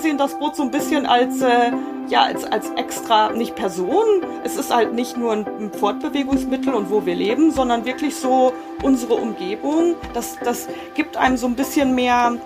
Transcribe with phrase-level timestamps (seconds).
[0.00, 1.72] sehen das Boot so ein bisschen als, äh,
[2.08, 4.06] ja, als, als extra, nicht Person.
[4.44, 8.52] Es ist halt nicht nur ein Fortbewegungsmittel und wo wir leben, sondern wirklich so
[8.82, 9.94] unsere Umgebung.
[10.14, 12.36] Das, das gibt einem so ein bisschen mehr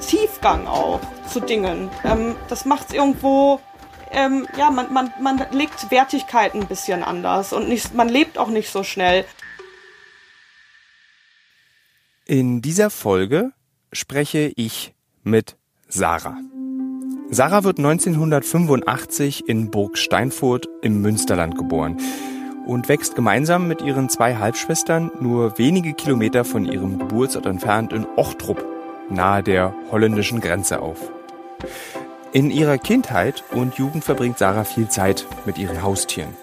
[0.00, 1.90] Tiefgang auch zu Dingen.
[2.04, 3.60] Ähm, das macht es irgendwo
[4.10, 8.48] ähm, ja, man, man, man legt Wertigkeiten ein bisschen anders und nicht, man lebt auch
[8.48, 9.24] nicht so schnell.
[12.24, 13.52] In dieser Folge
[13.92, 15.56] spreche ich mit
[15.88, 16.38] Sarah.
[17.30, 21.98] Sarah wird 1985 in Burg Steinfurt im Münsterland geboren
[22.66, 28.06] und wächst gemeinsam mit ihren zwei Halbschwestern nur wenige Kilometer von ihrem Geburtsort entfernt in
[28.16, 28.64] Ochtrup,
[29.10, 31.12] nahe der holländischen Grenze auf.
[32.32, 36.34] In ihrer Kindheit und Jugend verbringt Sarah viel Zeit mit ihren Haustieren.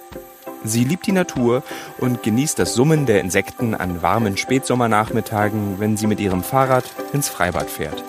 [0.64, 1.64] Sie liebt die Natur
[1.98, 7.28] und genießt das Summen der Insekten an warmen Spätsommernachmittagen, wenn sie mit ihrem Fahrrad ins
[7.28, 8.04] Freibad fährt.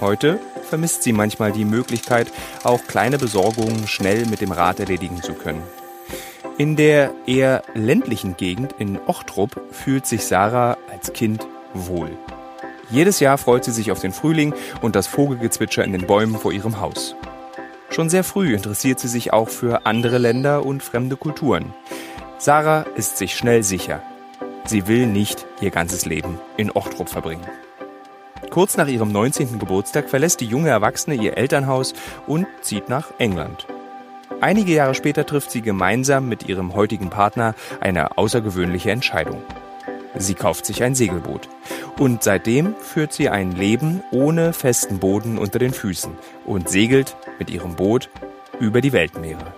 [0.00, 2.30] Heute vermisst sie manchmal die Möglichkeit,
[2.62, 5.62] auch kleine Besorgungen schnell mit dem Rad erledigen zu können.
[6.56, 12.10] In der eher ländlichen Gegend in Ochtrup fühlt sich Sarah als Kind wohl.
[12.90, 16.52] Jedes Jahr freut sie sich auf den Frühling und das Vogelgezwitscher in den Bäumen vor
[16.52, 17.14] ihrem Haus.
[17.90, 21.74] Schon sehr früh interessiert sie sich auch für andere Länder und fremde Kulturen.
[22.38, 24.02] Sarah ist sich schnell sicher.
[24.64, 27.46] Sie will nicht ihr ganzes Leben in Ochtrup verbringen.
[28.50, 29.58] Kurz nach ihrem 19.
[29.58, 31.94] Geburtstag verlässt die junge Erwachsene ihr Elternhaus
[32.26, 33.66] und zieht nach England.
[34.40, 39.42] Einige Jahre später trifft sie gemeinsam mit ihrem heutigen Partner eine außergewöhnliche Entscheidung.
[40.16, 41.48] Sie kauft sich ein Segelboot.
[41.98, 46.12] Und seitdem führt sie ein Leben ohne festen Boden unter den Füßen
[46.46, 48.08] und segelt mit ihrem Boot
[48.60, 49.52] über die Weltmeere.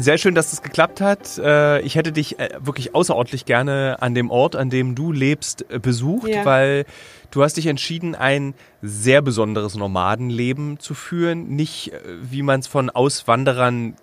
[0.00, 1.36] Sehr schön, dass das geklappt hat.
[1.36, 5.66] Äh, ich hätte dich äh, wirklich außerordentlich gerne an dem Ort, an dem du lebst,
[5.70, 6.46] äh, besucht, ja.
[6.46, 6.86] weil
[7.30, 11.54] du hast dich entschieden, ein sehr besonderes Nomadenleben zu führen.
[11.54, 11.92] Nicht,
[12.22, 13.94] wie man es von Auswanderern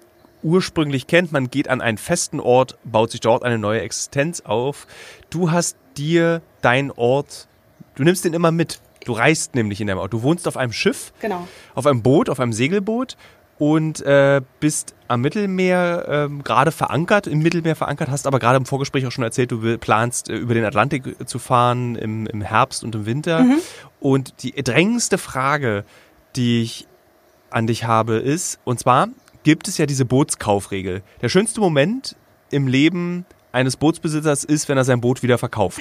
[0.44, 1.32] ursprünglich kennt.
[1.32, 4.86] Man geht an einen festen Ort, baut sich dort eine neue Existenz auf.
[5.32, 7.48] Du hast dir deinen Ort,
[7.96, 8.82] du nimmst den immer mit.
[9.04, 10.14] Du reist nämlich in deinem Ort.
[10.14, 11.48] Du wohnst auf einem Schiff, genau.
[11.74, 13.18] auf einem Boot, auf einem Segelboot
[13.60, 18.66] und äh, bist am Mittelmeer ähm, gerade verankert, im Mittelmeer verankert, hast aber gerade im
[18.66, 22.84] Vorgespräch auch schon erzählt, du planst äh, über den Atlantik zu fahren im, im Herbst
[22.84, 23.44] und im Winter.
[23.44, 23.58] Mhm.
[24.00, 25.86] Und die drängendste Frage,
[26.36, 26.88] die ich
[27.50, 29.08] an dich habe, ist, und zwar,
[29.44, 31.02] gibt es ja diese Bootskaufregel.
[31.22, 32.16] Der schönste Moment
[32.52, 35.80] im Leben eines Bootsbesitzers ist, wenn er sein Boot wieder verkauft.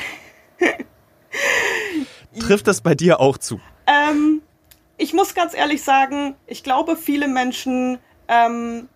[2.39, 3.61] Trifft das bei dir auch zu?
[4.99, 7.99] Ich muss ganz ehrlich sagen, ich glaube, viele Menschen
[8.29, 8.89] ähm,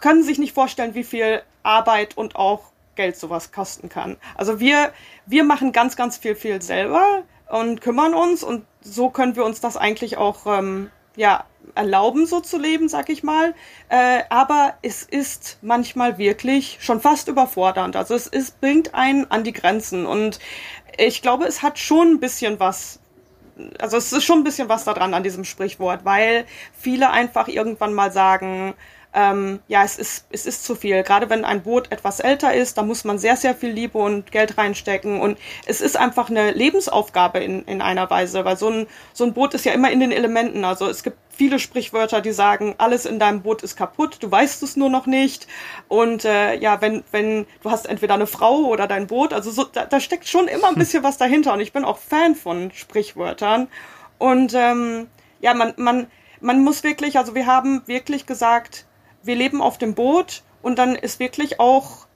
[0.00, 4.16] können sich nicht vorstellen, wie viel Arbeit und auch Geld sowas kosten kann.
[4.36, 4.92] Also wir,
[5.26, 9.60] wir machen ganz, ganz viel, viel selber und kümmern uns und so können wir uns
[9.60, 11.44] das eigentlich auch ähm, ja,
[11.74, 13.54] erlauben, so zu leben, sag ich mal.
[13.88, 17.96] Äh, aber es ist manchmal wirklich schon fast überfordernd.
[17.96, 20.06] Also es ist, bringt einen an die Grenzen.
[20.06, 20.38] Und
[20.96, 22.99] ich glaube, es hat schon ein bisschen was.
[23.78, 26.44] Also es ist schon ein bisschen was daran an diesem Sprichwort, weil
[26.78, 28.74] viele einfach irgendwann mal sagen,
[29.12, 31.02] ähm, ja, es ist, es ist zu viel.
[31.02, 34.30] Gerade wenn ein Boot etwas älter ist, da muss man sehr, sehr viel Liebe und
[34.30, 35.20] Geld reinstecken.
[35.20, 39.34] Und es ist einfach eine Lebensaufgabe in, in einer Weise, weil so ein, so ein
[39.34, 40.64] Boot ist ja immer in den Elementen.
[40.64, 44.62] Also es gibt viele Sprichwörter, die sagen, alles in deinem Boot ist kaputt, du weißt
[44.62, 45.46] es nur noch nicht.
[45.88, 49.64] Und äh, ja, wenn, wenn du hast entweder eine Frau oder dein Boot, also so,
[49.64, 51.54] da, da steckt schon immer ein bisschen was dahinter.
[51.54, 53.66] Und ich bin auch Fan von Sprichwörtern.
[54.18, 55.08] Und ähm,
[55.40, 56.06] ja, man, man,
[56.40, 58.86] man muss wirklich, also wir haben wirklich gesagt,
[59.22, 62.06] wir leben auf dem Boot und dann ist wirklich auch,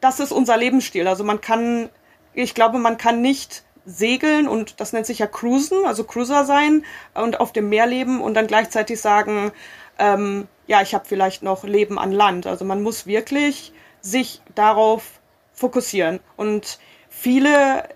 [0.00, 1.06] das ist unser Lebensstil.
[1.08, 1.88] Also man kann,
[2.34, 6.84] ich glaube, man kann nicht segeln und das nennt sich ja Cruisen, also Cruiser sein
[7.14, 9.52] und auf dem Meer leben und dann gleichzeitig sagen,
[9.98, 12.46] ähm, ja, ich habe vielleicht noch Leben an Land.
[12.46, 15.20] Also man muss wirklich sich darauf
[15.52, 17.88] fokussieren und viele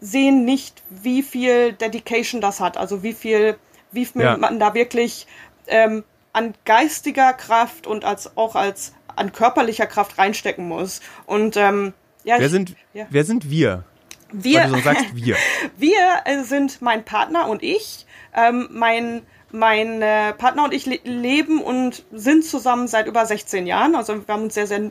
[0.00, 3.56] sehen nicht, wie viel Dedication das hat, also wie viel,
[3.92, 4.36] wie viel ja.
[4.36, 5.26] man da wirklich
[5.68, 6.04] ähm,
[6.38, 11.00] an geistiger Kraft und als auch als an körperlicher Kraft reinstecken muss.
[11.26, 11.92] Und ähm,
[12.22, 13.06] ja, wer ich, sind ja.
[13.10, 13.84] wer sind wir?
[14.30, 15.36] Wir, Weil du so sagst wir.
[15.76, 18.06] wir äh, sind mein Partner und ich.
[18.34, 23.66] Ähm, mein mein äh, Partner und ich le leben und sind zusammen seit über 16
[23.66, 23.96] Jahren.
[23.96, 24.90] Also wir haben uns sehr, sehr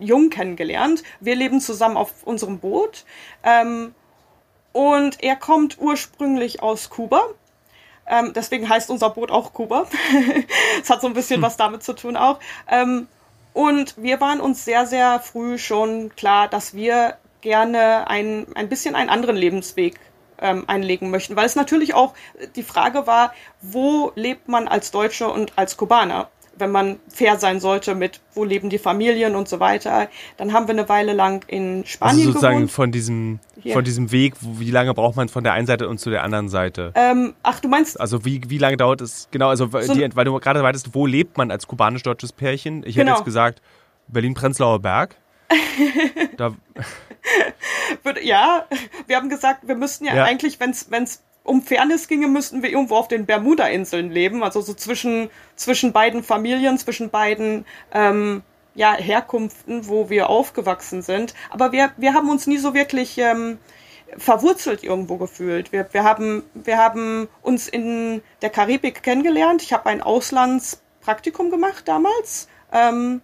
[0.00, 1.02] jung kennengelernt.
[1.20, 3.04] Wir leben zusammen auf unserem Boot.
[3.44, 3.94] Ähm,
[4.72, 7.22] und er kommt ursprünglich aus Kuba.
[8.08, 9.86] Ähm, deswegen heißt unser Boot auch Kuba.
[10.82, 11.42] Es hat so ein bisschen hm.
[11.42, 12.38] was damit zu tun auch.
[12.70, 13.08] Ähm,
[13.52, 18.94] und wir waren uns sehr, sehr früh schon klar, dass wir gerne ein, ein bisschen
[18.94, 19.98] einen anderen Lebensweg
[20.40, 21.36] ähm, einlegen möchten.
[21.36, 22.14] Weil es natürlich auch
[22.56, 26.28] die Frage war, wo lebt man als Deutsche und als Kubaner?
[26.58, 30.08] Wenn man fair sein sollte mit, wo leben die Familien und so weiter.
[30.36, 32.72] Dann haben wir eine Weile lang in Spanien also sozusagen gewohnt.
[32.72, 33.40] von diesem
[33.72, 36.48] von diesem Weg, wie lange braucht man von der einen Seite und zu der anderen
[36.48, 36.92] Seite?
[36.94, 38.00] Ähm, ach, du meinst?
[38.00, 39.28] Also wie, wie lange dauert es?
[39.30, 42.84] Genau, also so die, weil du gerade weitest, wo lebt man als kubanisch-deutsches Pärchen?
[42.86, 43.10] Ich genau.
[43.10, 43.60] hätte jetzt gesagt
[44.08, 45.16] Berlin-Prenzlauer Berg.
[46.36, 46.54] da
[48.22, 48.66] ja,
[49.06, 50.24] wir haben gesagt, wir müssten ja, ja.
[50.24, 54.74] eigentlich, wenn es um Fairness ginge, müssten wir irgendwo auf den Bermuda-Inseln leben, also so
[54.74, 58.42] zwischen, zwischen beiden Familien, zwischen beiden ähm,
[58.74, 61.34] ja, Herkunften, wo wir aufgewachsen sind.
[61.50, 63.58] Aber wir, wir haben uns nie so wirklich ähm,
[64.16, 65.72] verwurzelt irgendwo gefühlt.
[65.72, 69.62] Wir, wir, haben, wir haben uns in der Karibik kennengelernt.
[69.62, 73.20] Ich habe ein Auslandspraktikum gemacht damals, ähm,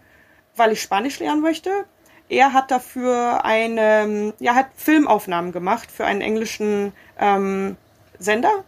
[0.56, 1.70] weil ich Spanisch lernen möchte.
[2.28, 7.76] Er hat dafür eine, ja, hat Filmaufnahmen gemacht für einen englischen ähm,
[8.18, 8.64] Sender.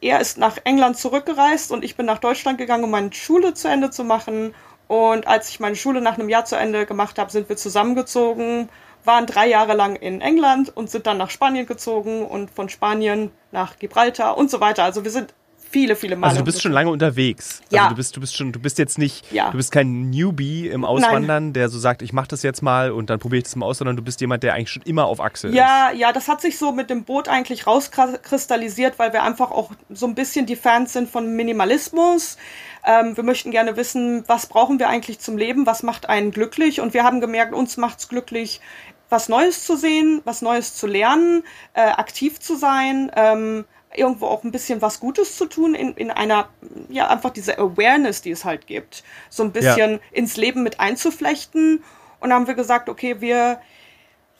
[0.00, 3.68] Er ist nach England zurückgereist und ich bin nach Deutschland gegangen, um meine Schule zu
[3.68, 4.54] Ende zu machen.
[4.88, 8.68] Und als ich meine Schule nach einem Jahr zu Ende gemacht habe, sind wir zusammengezogen,
[9.04, 13.30] waren drei Jahre lang in England und sind dann nach Spanien gezogen und von Spanien
[13.52, 14.84] nach Gibraltar und so weiter.
[14.84, 15.32] Also wir sind
[15.70, 16.30] viele, viele Male.
[16.30, 17.60] Also du bist schon lange unterwegs.
[17.70, 17.82] Ja.
[17.82, 19.50] Also du bist, du bist schon, du bist jetzt nicht, ja.
[19.50, 21.52] du bist kein Newbie im Auswandern, Nein.
[21.52, 23.78] der so sagt, ich mache das jetzt mal und dann probiere ich das mal aus,
[23.78, 25.98] sondern du bist jemand, der eigentlich schon immer auf Achse ja, ist.
[25.98, 29.70] Ja, ja, das hat sich so mit dem Boot eigentlich rauskristallisiert, weil wir einfach auch
[29.90, 32.36] so ein bisschen die Fans sind von Minimalismus.
[32.84, 36.80] Ähm, wir möchten gerne wissen, was brauchen wir eigentlich zum Leben, was macht einen glücklich
[36.80, 38.60] und wir haben gemerkt, uns macht's glücklich,
[39.08, 43.64] was Neues zu sehen, was Neues zu lernen, äh, aktiv zu sein, ähm,
[43.96, 46.48] irgendwo auch ein bisschen was Gutes zu tun in, in einer,
[46.88, 49.98] ja, einfach diese Awareness, die es halt gibt, so ein bisschen ja.
[50.12, 51.82] ins Leben mit einzuflechten.
[52.20, 53.60] Und dann haben wir gesagt, okay, wir,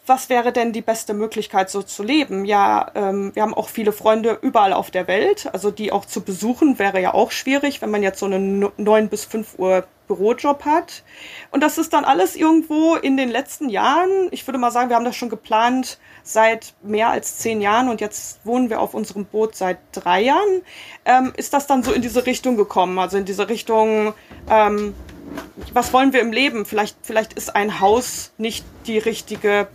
[0.07, 2.45] was wäre denn die beste Möglichkeit, so zu leben?
[2.45, 6.23] Ja, ähm, wir haben auch viele Freunde überall auf der Welt, also die auch zu
[6.23, 10.65] besuchen wäre ja auch schwierig, wenn man jetzt so einen neun bis fünf Uhr Bürojob
[10.65, 11.03] hat.
[11.51, 14.97] Und das ist dann alles irgendwo in den letzten Jahren, ich würde mal sagen, wir
[14.97, 19.25] haben das schon geplant seit mehr als zehn Jahren und jetzt wohnen wir auf unserem
[19.25, 20.63] Boot seit drei Jahren,
[21.05, 24.15] ähm, ist das dann so in diese Richtung gekommen, also in diese Richtung,
[24.49, 24.95] ähm,
[25.73, 26.65] was wollen wir im Leben?
[26.67, 29.67] Vielleicht, vielleicht ist ein Haus nicht die richtige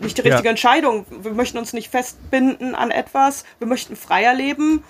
[0.00, 0.50] nicht die richtige ja.
[0.50, 1.06] Entscheidung.
[1.10, 3.44] Wir möchten uns nicht festbinden an etwas.
[3.58, 4.82] Wir möchten freier leben.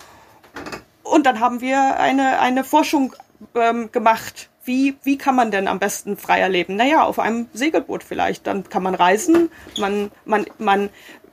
[1.02, 3.14] Und dann haben wir eine, eine Forschung
[3.54, 4.48] ähm, gemacht.
[4.64, 6.76] Wie, wie kann man denn am besten freier leben?
[6.76, 8.46] Naja, auf einem Segelboot vielleicht.
[8.46, 10.90] Dann kann man reisen, man, man, man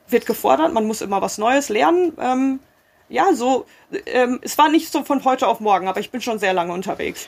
[0.08, 2.14] wird gefordert, man muss immer was Neues lernen.
[2.20, 2.60] Ähm,
[3.08, 3.66] ja, so,
[4.06, 6.74] ähm, es war nicht so von heute auf morgen, aber ich bin schon sehr lange
[6.74, 7.28] unterwegs.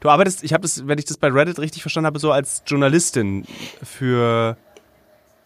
[0.00, 2.62] Du arbeitest, ich habe das, wenn ich das bei Reddit richtig verstanden habe, so als
[2.66, 3.46] Journalistin
[3.82, 4.56] für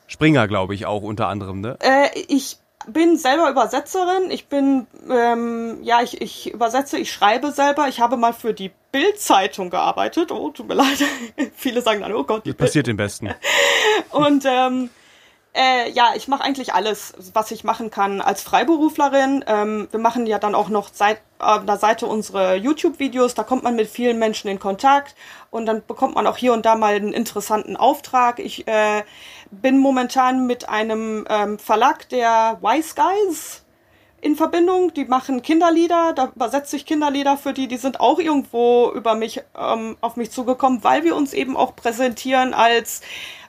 [0.07, 1.77] Springer, glaube ich, auch unter anderem, ne?
[1.81, 4.31] Äh, ich bin selber Übersetzerin.
[4.31, 7.89] Ich bin, ähm, ja, ich, ich übersetze, ich schreibe selber.
[7.89, 10.31] Ich habe mal für die Bild-Zeitung gearbeitet.
[10.31, 11.05] Oh, tut mir leid.
[11.55, 12.47] Viele sagen dann, oh Gott.
[12.47, 13.35] Das passiert den Besten.
[14.11, 14.91] Und ähm,
[15.57, 19.43] äh, ja, ich mache eigentlich alles, was ich machen kann als Freiberuflerin.
[19.47, 23.35] Ähm, wir machen ja dann auch noch seit äh, der Seite unsere YouTube-Videos.
[23.35, 25.15] Da kommt man mit vielen Menschen in Kontakt
[25.51, 28.39] und dann bekommt man auch hier und da mal einen interessanten Auftrag.
[28.39, 29.03] Ich äh,
[29.61, 33.65] bin momentan mit einem ähm, Verlag der Wise Guys
[34.21, 34.93] in Verbindung.
[34.95, 39.43] Die machen Kinderlieder, da übersetze ich Kinderlieder für die, die sind auch irgendwo über mich
[39.57, 43.03] ähm, auf mich zugekommen, weil wir uns eben auch präsentieren als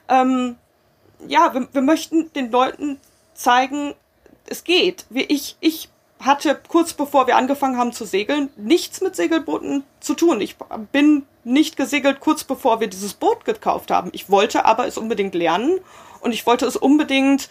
[0.08, 0.56] ähm,
[1.26, 2.98] ja, wir, wir möchten den Leuten
[3.34, 3.94] zeigen,
[4.46, 5.06] es geht.
[5.10, 5.88] Wie ich, ich
[6.20, 10.40] hatte kurz bevor wir angefangen haben zu segeln, nichts mit Segelbooten zu tun.
[10.40, 10.56] Ich
[10.92, 14.10] bin nicht gesegelt kurz bevor wir dieses Boot gekauft haben.
[14.12, 15.80] Ich wollte aber es unbedingt lernen
[16.20, 17.48] und ich wollte es unbedingt,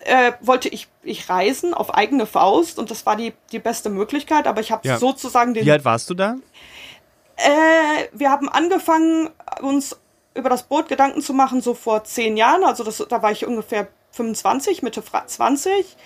[0.00, 4.46] äh, wollte ich, ich reisen auf eigene Faust und das war die, die beste Möglichkeit,
[4.46, 4.98] aber ich habe ja.
[4.98, 5.66] sozusagen den.
[5.66, 6.36] Wie alt warst du da?
[7.36, 9.30] Äh, wir haben angefangen,
[9.60, 9.98] uns
[10.34, 13.46] über das Boot Gedanken zu machen, so vor zehn Jahren, also das, da war ich
[13.46, 15.96] ungefähr 25, Mitte 20.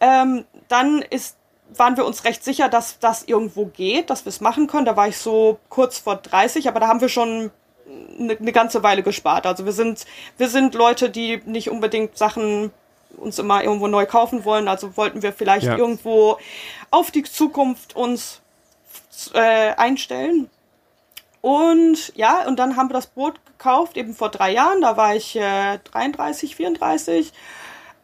[0.00, 1.36] Ähm, dann ist,
[1.74, 4.86] waren wir uns recht sicher, dass das irgendwo geht, dass wir es machen können.
[4.86, 7.50] Da war ich so kurz vor 30, aber da haben wir schon
[8.18, 9.46] eine, eine ganze Weile gespart.
[9.46, 10.04] Also wir sind,
[10.38, 12.72] wir sind Leute, die nicht unbedingt Sachen
[13.16, 14.68] uns immer irgendwo neu kaufen wollen.
[14.68, 15.76] Also wollten wir vielleicht ja.
[15.76, 16.38] irgendwo
[16.90, 18.40] auf die Zukunft uns
[19.32, 20.50] äh, einstellen.
[21.40, 24.80] Und ja, und dann haben wir das Boot gekauft, eben vor drei Jahren.
[24.80, 27.32] Da war ich äh, 33, 34.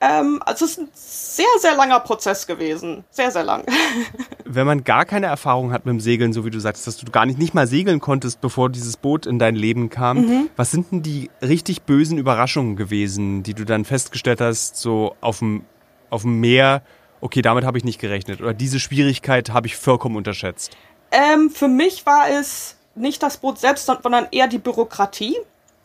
[0.02, 3.04] Ähm, also es ist ein sehr, sehr langer Prozess gewesen.
[3.10, 3.64] Sehr, sehr lang.
[4.44, 7.10] Wenn man gar keine Erfahrung hat mit dem Segeln, so wie du sagst, dass du
[7.10, 10.50] gar nicht, nicht mal segeln konntest, bevor dieses Boot in dein Leben kam, mhm.
[10.56, 15.38] was sind denn die richtig bösen Überraschungen gewesen, die du dann festgestellt hast, so auf
[15.38, 15.64] dem,
[16.10, 16.82] auf dem Meer
[17.22, 20.76] okay, damit habe ich nicht gerechnet oder diese Schwierigkeit habe ich vollkommen unterschätzt?
[21.10, 25.36] Ähm, für mich war es nicht das Boot selbst, sondern eher die Bürokratie,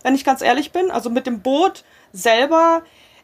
[0.04, 0.92] wenn ich ganz ehrlich bin.
[0.92, 2.82] Also mit dem Boot selber,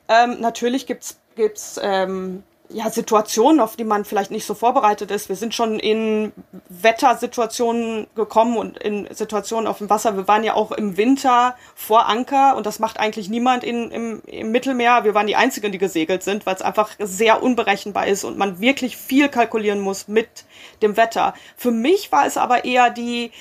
[0.07, 5.29] ähm, natürlich gibt's gibt's ähm, ja, Situationen, auf die man vielleicht nicht so vorbereitet ist.
[5.29, 6.31] Wir sind schon in
[6.69, 10.15] Wettersituationen gekommen und in Situationen auf dem Wasser.
[10.15, 14.21] Wir waren ja auch im Winter vor Anker und das macht eigentlich niemand in, im,
[14.25, 15.03] im Mittelmeer.
[15.03, 18.59] Wir waren die Einzigen, die gesegelt sind, weil es einfach sehr unberechenbar ist und man
[18.59, 20.45] wirklich viel kalkulieren muss mit
[20.81, 21.33] dem Wetter.
[21.55, 23.31] Für mich war es aber eher die,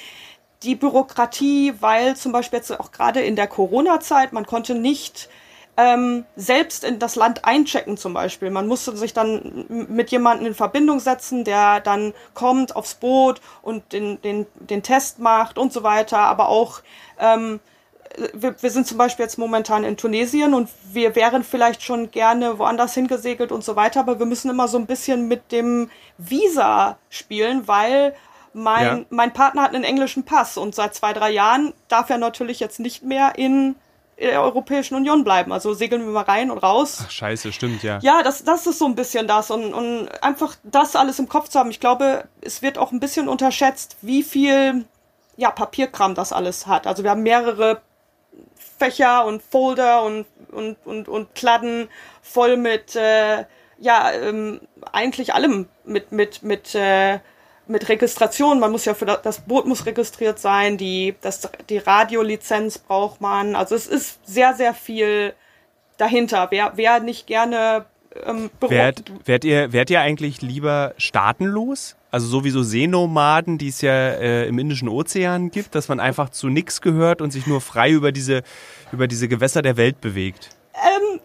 [0.63, 5.29] die Bürokratie, weil zum Beispiel jetzt auch gerade in der Corona-Zeit, man konnte nicht
[5.77, 8.51] ähm, selbst in das Land einchecken zum Beispiel.
[8.51, 13.93] Man musste sich dann mit jemandem in Verbindung setzen, der dann kommt aufs Boot und
[13.93, 16.19] den, den, den Test macht und so weiter.
[16.19, 16.83] Aber auch,
[17.19, 17.61] ähm,
[18.35, 22.59] wir, wir sind zum Beispiel jetzt momentan in Tunesien und wir wären vielleicht schon gerne
[22.59, 26.99] woanders hingesegelt und so weiter, aber wir müssen immer so ein bisschen mit dem Visa
[27.09, 28.15] spielen, weil
[28.53, 29.05] mein, ja.
[29.09, 32.81] mein Partner hat einen englischen Pass und seit zwei, drei Jahren darf er natürlich jetzt
[32.81, 33.77] nicht mehr in
[34.23, 35.53] der Europäischen Union bleiben.
[35.53, 37.01] Also segeln wir mal rein und raus.
[37.05, 37.99] Ach, scheiße, stimmt, ja.
[38.03, 39.51] Ja, das, das ist so ein bisschen das.
[39.51, 41.71] Und, und einfach das alles im Kopf zu haben.
[41.71, 44.85] Ich glaube, es wird auch ein bisschen unterschätzt, wie viel
[45.37, 46.87] ja, Papierkram das alles hat.
[46.87, 47.81] Also wir haben mehrere
[48.79, 51.89] Fächer und Folder und, und, und, und Kladden
[52.23, 53.45] voll mit, äh,
[53.79, 54.61] ja, ähm,
[54.93, 57.19] eigentlich allem mit, mit, mit, äh,
[57.73, 61.79] mit Registration, man muss ja für das, das Boot muss registriert sein, die, das, die
[61.79, 63.57] Radiolizenz braucht man.
[63.57, 65.35] Also es ist sehr, sehr viel
[65.97, 66.49] dahinter.
[66.51, 67.87] Wer, wer nicht gerne
[68.25, 71.97] ähm, wärt, wärt, ihr, wärt ihr eigentlich lieber staatenlos?
[72.11, 76.49] Also sowieso Seenomaden, die es ja äh, im Indischen Ozean gibt, dass man einfach zu
[76.49, 78.43] nichts gehört und sich nur frei über diese,
[78.93, 80.51] über diese Gewässer der Welt bewegt?
[80.75, 81.21] Ähm,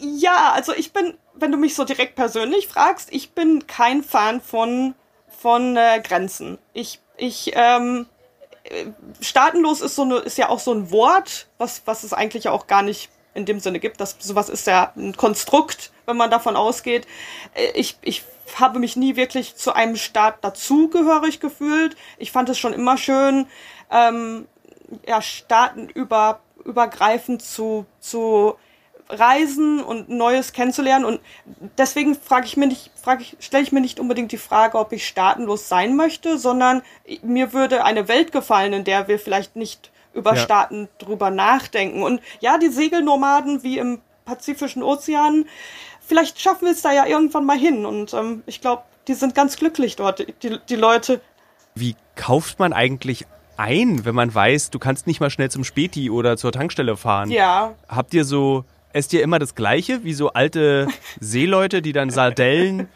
[0.00, 4.40] ja, also ich bin, wenn du mich so direkt persönlich fragst, ich bin kein Fan
[4.40, 4.94] von
[5.44, 6.58] von äh, Grenzen.
[6.72, 8.06] Ich, ich, ähm,
[8.62, 8.86] äh,
[9.20, 12.66] staatenlos ist so eine, ist ja auch so ein Wort, was, was es eigentlich auch
[12.66, 14.00] gar nicht in dem Sinne gibt.
[14.00, 17.06] Das, sowas ist ja ein Konstrukt, wenn man davon ausgeht.
[17.52, 18.22] Äh, ich, ich
[18.58, 21.94] habe mich nie wirklich zu einem Staat dazugehörig gefühlt.
[22.16, 23.46] Ich fand es schon immer schön,
[23.90, 24.48] ähm,
[25.06, 28.54] ja, staatenübergreifend zu, zu
[29.08, 31.04] reisen und Neues kennenzulernen.
[31.04, 31.20] Und
[31.78, 34.92] deswegen frage ich mir nicht, frage ich, stelle ich mir nicht unbedingt die Frage, ob
[34.92, 36.82] ich staatenlos sein möchte, sondern
[37.22, 40.40] mir würde eine Welt gefallen, in der wir vielleicht nicht über ja.
[40.40, 42.02] Staaten drüber nachdenken.
[42.02, 45.46] Und ja, die Segelnomaden wie im Pazifischen Ozean,
[46.00, 47.84] vielleicht schaffen wir es da ja irgendwann mal hin.
[47.84, 51.20] Und ähm, ich glaube, die sind ganz glücklich dort, die, die Leute.
[51.74, 56.10] Wie kauft man eigentlich ein, wenn man weiß, du kannst nicht mal schnell zum Späti
[56.10, 57.30] oder zur Tankstelle fahren?
[57.30, 57.74] Ja.
[57.88, 60.86] Habt ihr so esst ihr immer das Gleiche, wie so alte
[61.20, 62.88] Seeleute, die dann Sardellen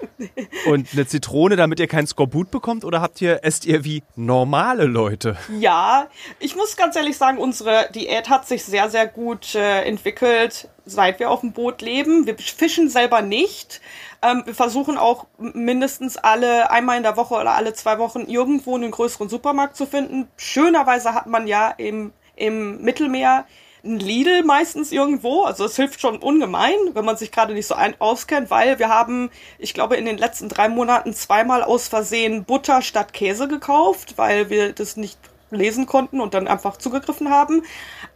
[0.67, 2.85] und eine Zitrone, damit ihr keinen Skorbut bekommt?
[2.85, 5.37] Oder habt ihr, esst ihr wie normale Leute?
[5.59, 10.69] Ja, ich muss ganz ehrlich sagen, unsere Diät hat sich sehr, sehr gut äh, entwickelt,
[10.87, 12.27] seit wir auf dem Boot leben.
[12.27, 13.81] Wir fischen selber nicht.
[14.23, 18.77] Ähm, wir versuchen auch mindestens alle einmal in der Woche oder alle zwei Wochen irgendwo
[18.77, 20.29] einen größeren Supermarkt zu finden.
[20.37, 23.47] Schönerweise hat man ja im, im Mittelmeer
[23.85, 25.43] ein Lidl meistens irgendwo.
[25.43, 28.89] Also es hilft schon ungemein, wenn man sich gerade nicht so ein auskennt, weil wir
[28.89, 34.15] haben, ich glaube, in den letzten drei Monaten zweimal aus Versehen Butter statt Käse gekauft,
[34.17, 35.19] weil wir das nicht
[35.51, 37.63] lesen konnten und dann einfach zugegriffen haben.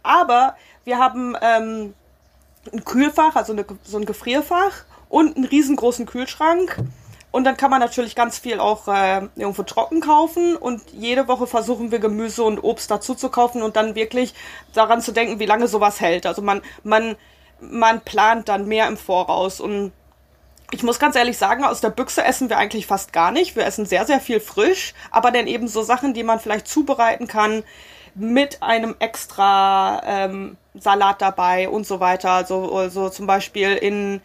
[0.03, 1.93] Aber wir haben ähm,
[2.71, 6.77] ein Kühlfach, also eine, so ein Gefrierfach und einen riesengroßen Kühlschrank
[7.33, 11.47] und dann kann man natürlich ganz viel auch äh, irgendwo trocken kaufen und jede Woche
[11.47, 14.35] versuchen wir Gemüse und Obst dazu zu kaufen und dann wirklich
[14.71, 16.27] daran zu denken, wie lange sowas hält.
[16.27, 17.15] Also man, man,
[17.59, 19.91] man plant dann mehr im Voraus und
[20.69, 23.55] ich muss ganz ehrlich sagen, aus der Büchse essen wir eigentlich fast gar nicht.
[23.55, 27.25] Wir essen sehr, sehr viel frisch, aber dann eben so Sachen, die man vielleicht zubereiten
[27.25, 27.63] kann
[28.13, 32.29] mit einem extra ähm, Salat dabei und so weiter.
[32.29, 34.21] Also, also zum Beispiel in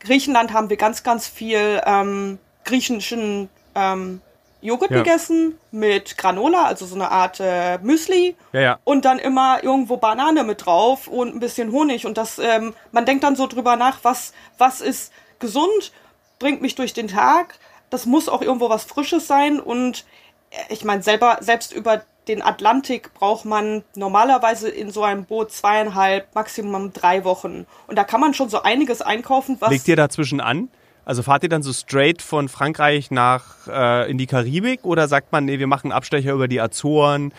[0.00, 4.20] Griechenland haben wir ganz, ganz viel ähm, griechischen ähm,
[4.62, 4.98] Joghurt ja.
[4.98, 8.36] gegessen mit Granola, also so eine Art äh, Müsli.
[8.52, 8.78] Ja, ja.
[8.84, 12.06] Und dann immer irgendwo Banane mit drauf und ein bisschen Honig.
[12.06, 15.92] Und das, ähm, man denkt dann so drüber nach, was, was ist gesund,
[16.38, 17.58] bringt mich durch den Tag.
[17.88, 19.60] Das muss auch irgendwo was Frisches sein.
[19.60, 20.04] Und
[20.50, 25.52] äh, ich meine, selber, selbst über den Atlantik braucht man normalerweise in so einem Boot
[25.52, 27.66] zweieinhalb, maximum drei Wochen.
[27.86, 29.70] Und da kann man schon so einiges einkaufen, was.
[29.70, 30.68] Legt ihr dazwischen an?
[31.10, 35.32] Also fahrt ihr dann so straight von Frankreich nach äh, in die Karibik oder sagt
[35.32, 37.34] man, nee, wir machen Abstecher über die Azoren,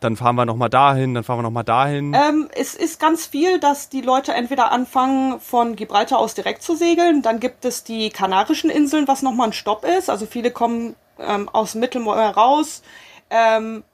[0.00, 2.12] dann fahren wir nochmal dahin, dann fahren wir nochmal dahin?
[2.12, 6.76] Ähm, es ist ganz viel, dass die Leute entweder anfangen, von Gibraltar aus direkt zu
[6.76, 7.22] segeln.
[7.22, 10.10] Dann gibt es die Kanarischen Inseln, was nochmal ein Stopp ist.
[10.10, 12.82] Also viele kommen ähm, aus dem Mittelmeer raus,
[13.30, 13.84] ähm,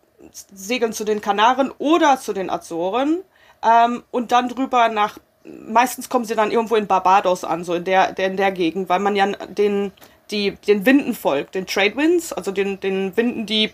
[0.53, 3.21] segeln zu den Kanaren oder zu den Azoren
[3.63, 7.85] ähm, und dann drüber nach meistens kommen sie dann irgendwo in Barbados an, so in
[7.85, 9.93] der, der in der Gegend, weil man ja den
[10.31, 13.73] die den Winden folgt, den Trade Winds, also den den Winden, die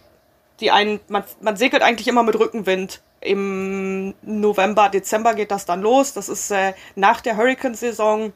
[0.61, 3.03] die einen, man, man segelt eigentlich immer mit Rückenwind.
[3.21, 6.13] Im November, Dezember geht das dann los.
[6.13, 8.33] Das ist äh, nach der Hurricane-Saison.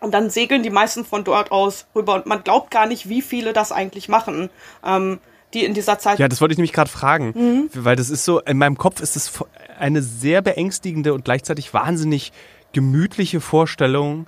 [0.00, 2.14] Und dann segeln die meisten von dort aus rüber.
[2.14, 4.50] Und man glaubt gar nicht, wie viele das eigentlich machen.
[4.84, 5.18] Ähm,
[5.54, 6.18] die in dieser Zeit.
[6.18, 7.70] Ja, das wollte ich nämlich gerade fragen, mhm.
[7.74, 9.32] weil das ist so, in meinem Kopf ist es
[9.78, 12.32] eine sehr beängstigende und gleichzeitig wahnsinnig
[12.72, 14.26] gemütliche Vorstellung,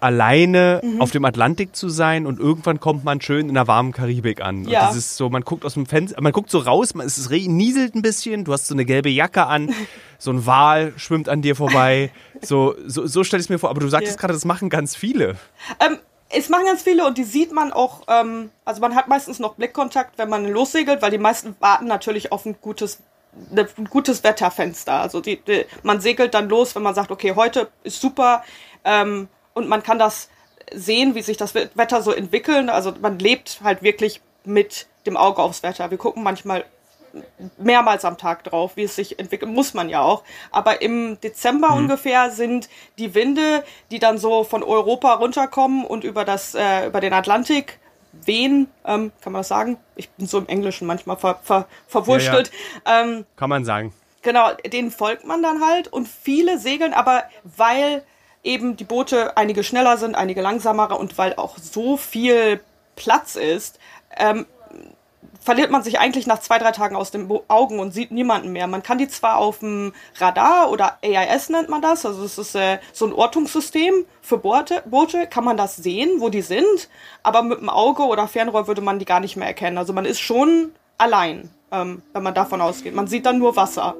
[0.00, 1.00] alleine mhm.
[1.00, 4.64] auf dem Atlantik zu sein und irgendwann kommt man schön in der warmen Karibik an.
[4.68, 4.82] Ja.
[4.82, 7.28] Und das ist so, man guckt aus dem Fenster, man guckt so raus, man, es
[7.30, 9.74] nieselt ein bisschen, du hast so eine gelbe Jacke an,
[10.18, 12.10] so ein Wal schwimmt an dir vorbei.
[12.42, 13.70] So, so, so stelle ich es mir vor.
[13.70, 14.20] Aber du sagtest ja.
[14.20, 15.36] gerade, das machen ganz viele.
[15.80, 19.38] Ähm, es machen ganz viele und die sieht man auch, ähm, also man hat meistens
[19.38, 22.98] noch Blickkontakt, wenn man lossegelt, weil die meisten warten natürlich auf ein gutes
[23.50, 24.94] ne, ein gutes Wetterfenster.
[24.94, 28.42] Also die, die, man segelt dann los, wenn man sagt, okay, heute ist super.
[28.84, 30.28] Ähm, und man kann das
[30.72, 32.68] sehen, wie sich das Wetter so entwickelt.
[32.70, 35.90] Also man lebt halt wirklich mit dem Auge aufs Wetter.
[35.90, 36.64] Wir gucken manchmal
[37.58, 40.22] mehrmals am Tag drauf, wie es sich entwickelt, muss man ja auch.
[40.50, 41.78] Aber im Dezember mhm.
[41.78, 42.68] ungefähr sind
[42.98, 47.78] die Winde, die dann so von Europa runterkommen und über das, äh, über den Atlantik
[48.24, 49.78] wehen, ähm, kann man das sagen?
[49.94, 52.50] Ich bin so im Englischen manchmal ver, ver, verwurschtelt.
[52.86, 53.02] Ja, ja.
[53.02, 53.92] Ähm, kann man sagen.
[54.22, 58.02] Genau, denen folgt man dann halt und viele segeln, aber weil
[58.42, 62.60] eben die Boote einige schneller sind, einige langsamer und weil auch so viel
[62.96, 63.78] Platz ist,
[64.16, 64.46] ähm,
[65.46, 68.66] verliert man sich eigentlich nach zwei, drei Tagen aus den Augen und sieht niemanden mehr.
[68.66, 72.56] Man kann die zwar auf dem Radar oder AIS nennt man das, also es ist
[72.56, 76.88] äh, so ein Ortungssystem für Boote, Boote, kann man das sehen, wo die sind,
[77.22, 79.78] aber mit dem Auge oder Fernrohr würde man die gar nicht mehr erkennen.
[79.78, 82.96] Also man ist schon allein, ähm, wenn man davon ausgeht.
[82.96, 83.94] Man sieht dann nur Wasser.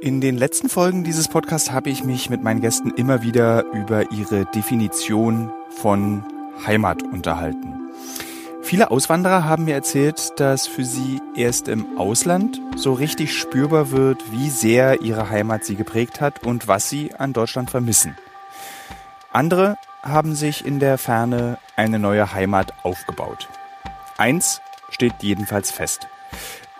[0.00, 4.10] In den letzten Folgen dieses Podcasts habe ich mich mit meinen Gästen immer wieder über
[4.10, 6.24] ihre Definition von
[6.66, 7.79] Heimat unterhalten.
[8.70, 14.30] Viele Auswanderer haben mir erzählt, dass für sie erst im Ausland so richtig spürbar wird,
[14.30, 18.16] wie sehr ihre Heimat sie geprägt hat und was sie an Deutschland vermissen.
[19.32, 23.48] Andere haben sich in der Ferne eine neue Heimat aufgebaut.
[24.18, 26.06] Eins steht jedenfalls fest.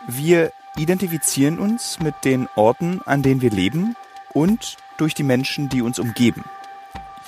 [0.07, 3.97] Wir identifizieren uns mit den Orten, an denen wir leben
[4.33, 6.45] und durch die Menschen, die uns umgeben.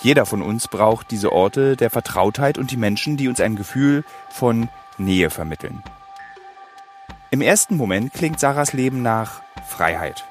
[0.03, 4.05] Jeder von uns braucht diese Orte der Vertrautheit und die Menschen, die uns ein Gefühl
[4.31, 5.83] von Nähe vermitteln.
[7.31, 10.25] Im ersten Moment klingt Sarahs Leben nach Freiheit.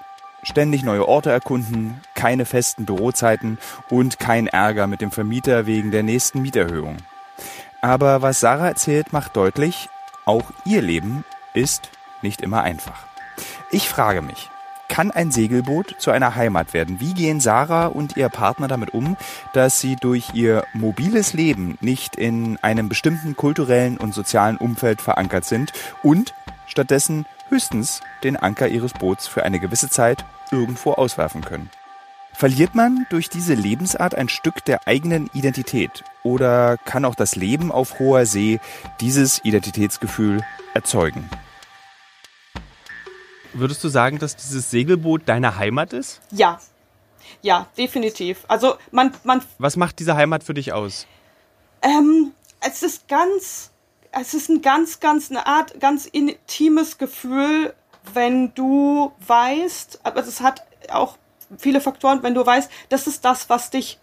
[0.43, 3.57] Ständig neue Orte erkunden, keine festen Bürozeiten
[3.89, 6.97] und kein Ärger mit dem Vermieter wegen der nächsten Mieterhöhung.
[7.81, 9.89] Aber was Sarah erzählt, macht deutlich,
[10.25, 11.89] auch ihr Leben ist
[12.21, 13.05] nicht immer einfach.
[13.71, 14.50] Ich frage mich,
[14.91, 16.99] kann ein Segelboot zu einer Heimat werden?
[16.99, 19.15] Wie gehen Sarah und ihr Partner damit um,
[19.53, 25.45] dass sie durch ihr mobiles Leben nicht in einem bestimmten kulturellen und sozialen Umfeld verankert
[25.45, 25.71] sind
[26.03, 26.33] und
[26.67, 31.69] stattdessen höchstens den Anker ihres Boots für eine gewisse Zeit irgendwo auswerfen können?
[32.33, 37.71] Verliert man durch diese Lebensart ein Stück der eigenen Identität oder kann auch das Leben
[37.71, 38.59] auf hoher See
[38.99, 40.41] dieses Identitätsgefühl
[40.73, 41.29] erzeugen?
[43.53, 46.21] Würdest du sagen, dass dieses Segelboot deine Heimat ist?
[46.31, 46.59] Ja.
[47.41, 48.43] Ja, definitiv.
[48.47, 49.41] Also man, man.
[49.57, 51.07] Was macht diese Heimat für dich aus?
[51.81, 53.71] Ähm, es ist ganz,
[54.11, 57.73] es ist ein ganz, ganz eine Art, ganz intimes Gefühl,
[58.13, 61.17] wenn du weißt, aber es hat auch
[61.57, 63.99] viele Faktoren, wenn du weißt, das ist das, was dich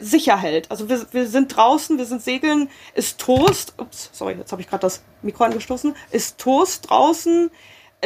[0.00, 0.70] sicher hält.
[0.70, 4.68] Also wir, wir sind draußen, wir sind segeln, ist Toast, ups, sorry, jetzt habe ich
[4.68, 7.50] gerade das Mikro angestoßen, ist Toast draußen,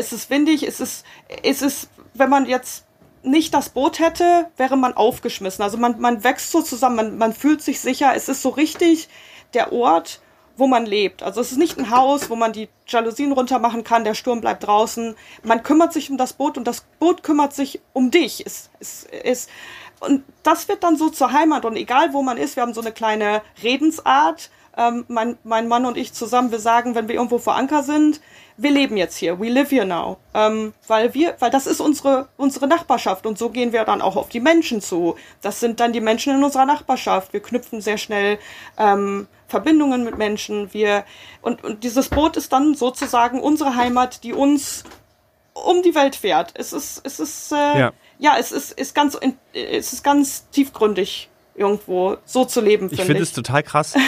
[0.01, 1.05] es ist windig, es ist,
[1.43, 2.87] es ist, wenn man jetzt
[3.23, 5.63] nicht das Boot hätte, wäre man aufgeschmissen.
[5.63, 9.09] Also man, man wächst so zusammen, man, man fühlt sich sicher, es ist so richtig
[9.53, 10.21] der Ort,
[10.57, 11.23] wo man lebt.
[11.23, 14.41] Also es ist nicht ein Haus, wo man die Jalousien runter machen kann, der Sturm
[14.41, 15.17] bleibt draußen.
[15.43, 18.45] Man kümmert sich um das Boot und das Boot kümmert sich um dich.
[18.47, 19.49] Es, es, es,
[20.01, 21.65] und das wird dann so zur Heimat.
[21.65, 24.51] Und egal wo man ist, wir haben so eine kleine Redensart.
[24.77, 28.21] Ähm, mein, mein Mann und ich zusammen, wir sagen, wenn wir irgendwo vor Anker sind,
[28.63, 32.29] wir leben jetzt hier, we live here now, ähm, weil wir, weil das ist unsere
[32.37, 35.17] unsere Nachbarschaft und so gehen wir dann auch auf die Menschen zu.
[35.41, 37.33] Das sind dann die Menschen in unserer Nachbarschaft.
[37.33, 38.39] Wir knüpfen sehr schnell
[38.77, 40.73] ähm, Verbindungen mit Menschen.
[40.75, 41.05] Wir
[41.41, 44.85] und, und dieses Boot ist dann sozusagen unsere Heimat, die uns
[45.55, 46.53] um die Welt fährt.
[46.55, 47.93] Es ist, es ist, äh, ja.
[48.19, 49.19] ja, es ist, ist ganz,
[49.53, 51.30] es ist ganz tiefgründig
[51.61, 52.89] irgendwo so zu leben.
[52.89, 53.95] Find ich finde es total krass.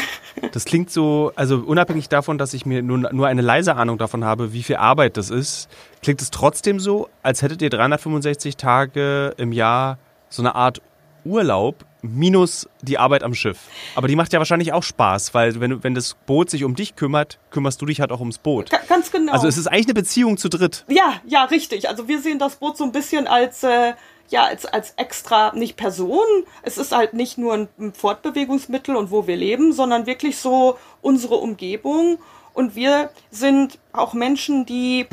[0.53, 4.25] Das klingt so, also unabhängig davon, dass ich mir nur, nur eine leise Ahnung davon
[4.25, 5.69] habe, wie viel Arbeit das ist,
[6.03, 9.99] klingt es trotzdem so, als hättet ihr 365 Tage im Jahr
[10.31, 10.81] so eine Art
[11.25, 13.59] Urlaub minus die Arbeit am Schiff.
[13.95, 16.97] Aber die macht ja wahrscheinlich auch Spaß, weil wenn, wenn das Boot sich um dich
[16.97, 18.71] kümmert, kümmerst du dich halt auch ums Boot.
[18.71, 19.33] G ganz genau.
[19.33, 20.85] Also es ist eigentlich eine Beziehung zu dritt.
[20.89, 21.89] Ja, ja, richtig.
[21.89, 23.95] Also wir sehen das Boot so ein bisschen als, äh,
[24.29, 26.27] ja, als, als extra, nicht Person.
[26.63, 31.37] Es ist halt nicht nur ein Fortbewegungsmittel und wo wir leben, sondern wirklich so unsere
[31.37, 32.19] Umgebung.
[32.53, 35.07] Und wir sind auch Menschen, die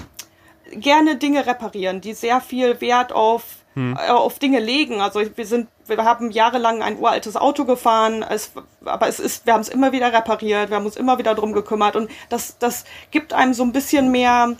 [0.71, 3.97] gerne Dinge reparieren, die sehr viel Wert auf, hm.
[3.97, 5.01] äh, auf Dinge legen.
[5.01, 8.51] Also wir sind, wir haben jahrelang ein uraltes Auto gefahren, es,
[8.85, 11.53] aber es ist, wir haben es immer wieder repariert, wir haben uns immer wieder drum
[11.53, 14.55] gekümmert und das, das gibt einem so ein bisschen mehr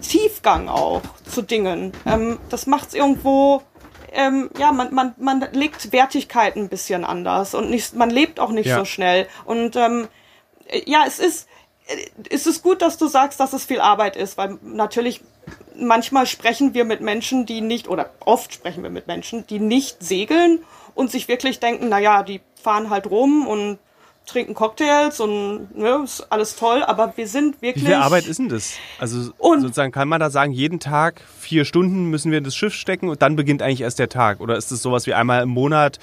[0.00, 1.92] Tiefgang auch zu Dingen.
[2.06, 3.62] Ähm, das macht es irgendwo,
[4.12, 8.50] ähm, ja, man, man, man legt Wertigkeiten ein bisschen anders und nicht, man lebt auch
[8.50, 8.78] nicht ja.
[8.78, 9.26] so schnell.
[9.44, 10.08] Und ähm,
[10.86, 11.48] ja, es ist,
[12.30, 15.20] es ist gut, dass du sagst, dass es viel Arbeit ist, weil natürlich
[15.76, 20.02] manchmal sprechen wir mit Menschen, die nicht, oder oft sprechen wir mit Menschen, die nicht
[20.02, 20.60] segeln
[20.94, 23.78] und sich wirklich denken, naja, die fahren halt rum und
[24.26, 27.84] trinken Cocktails und ne, ist alles toll, aber wir sind wirklich.
[27.84, 28.74] Wie viel Arbeit ist denn das?
[28.98, 32.54] Also und sozusagen kann man da sagen, jeden Tag vier Stunden müssen wir in das
[32.54, 34.40] Schiff stecken und dann beginnt eigentlich erst der Tag?
[34.40, 35.98] Oder ist es sowas wie einmal im Monat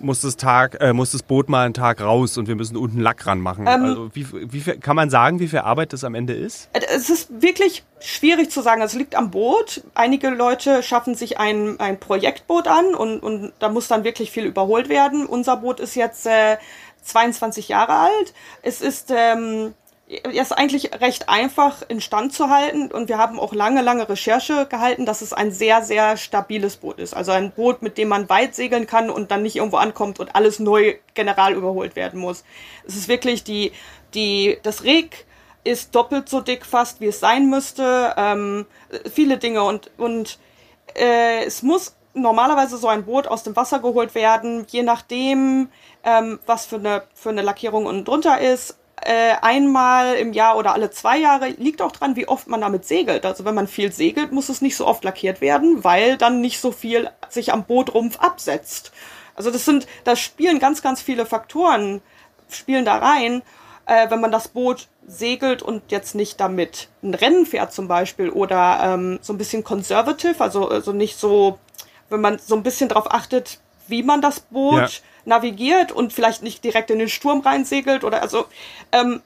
[0.00, 3.00] muss das Tag, äh, muss das Boot mal einen Tag raus und wir müssen unten
[3.00, 3.66] Lack ranmachen.
[3.66, 6.68] Ähm, also wie, wie viel, kann man sagen, wie viel Arbeit das am Ende ist?
[6.72, 8.82] Äh, es ist wirklich schwierig zu sagen.
[8.82, 9.82] Es liegt am Boot.
[9.94, 14.44] Einige Leute schaffen sich ein, ein Projektboot an und, und da muss dann wirklich viel
[14.44, 15.26] überholt werden.
[15.26, 16.56] Unser Boot ist jetzt äh,
[17.02, 18.34] 22 Jahre alt.
[18.62, 19.74] Es ist ähm,
[20.06, 25.06] ist eigentlich recht einfach instand zu halten und wir haben auch lange, lange Recherche gehalten,
[25.06, 27.14] dass es ein sehr, sehr stabiles Boot ist.
[27.14, 30.34] Also ein Boot, mit dem man weit segeln kann und dann nicht irgendwo ankommt und
[30.34, 32.44] alles neu general überholt werden muss.
[32.86, 33.72] Es ist wirklich die,
[34.12, 35.24] die, das Reg
[35.64, 38.14] ist doppelt so dick fast, wie es sein müsste.
[38.16, 38.66] Ähm,
[39.10, 40.38] viele Dinge und, und
[40.94, 45.68] äh, es muss normalerweise so ein Boot aus dem Wasser geholt werden, je nachdem,
[46.04, 50.72] ähm, was für eine, für eine Lackierung unten drunter ist äh, einmal im Jahr oder
[50.72, 51.48] alle zwei Jahre.
[51.48, 53.26] Liegt auch dran, wie oft man damit segelt.
[53.26, 56.60] Also wenn man viel segelt, muss es nicht so oft lackiert werden, weil dann nicht
[56.60, 58.92] so viel sich am Bootrumpf absetzt.
[59.34, 62.00] Also das sind, da spielen ganz, ganz viele Faktoren,
[62.48, 63.42] spielen da rein.
[63.86, 68.30] Äh, wenn man das Boot segelt und jetzt nicht damit ein Rennen fährt zum Beispiel
[68.30, 71.58] oder ähm, so ein bisschen conservative, also, also nicht so,
[72.12, 74.88] wenn man so ein bisschen darauf achtet, wie man das Boot ja
[75.24, 78.46] navigiert und vielleicht nicht direkt in den Sturm reinsegelt oder also
[78.92, 79.22] ähm,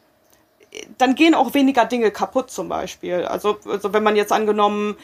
[0.99, 3.25] dann gehen auch weniger Dinge kaputt zum Beispiel.
[3.25, 4.97] Also, also wenn man jetzt angenommen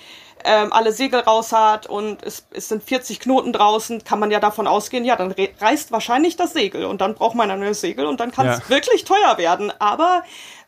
[0.44, 4.38] ähm, alle Segel raus hat und es, es sind 40 Knoten draußen, kann man ja
[4.38, 8.06] davon ausgehen, ja, dann reißt wahrscheinlich das Segel und dann braucht man ein neues Segel
[8.06, 8.68] und dann kann es ja.
[8.68, 9.72] wirklich teuer werden.
[9.78, 10.24] Aber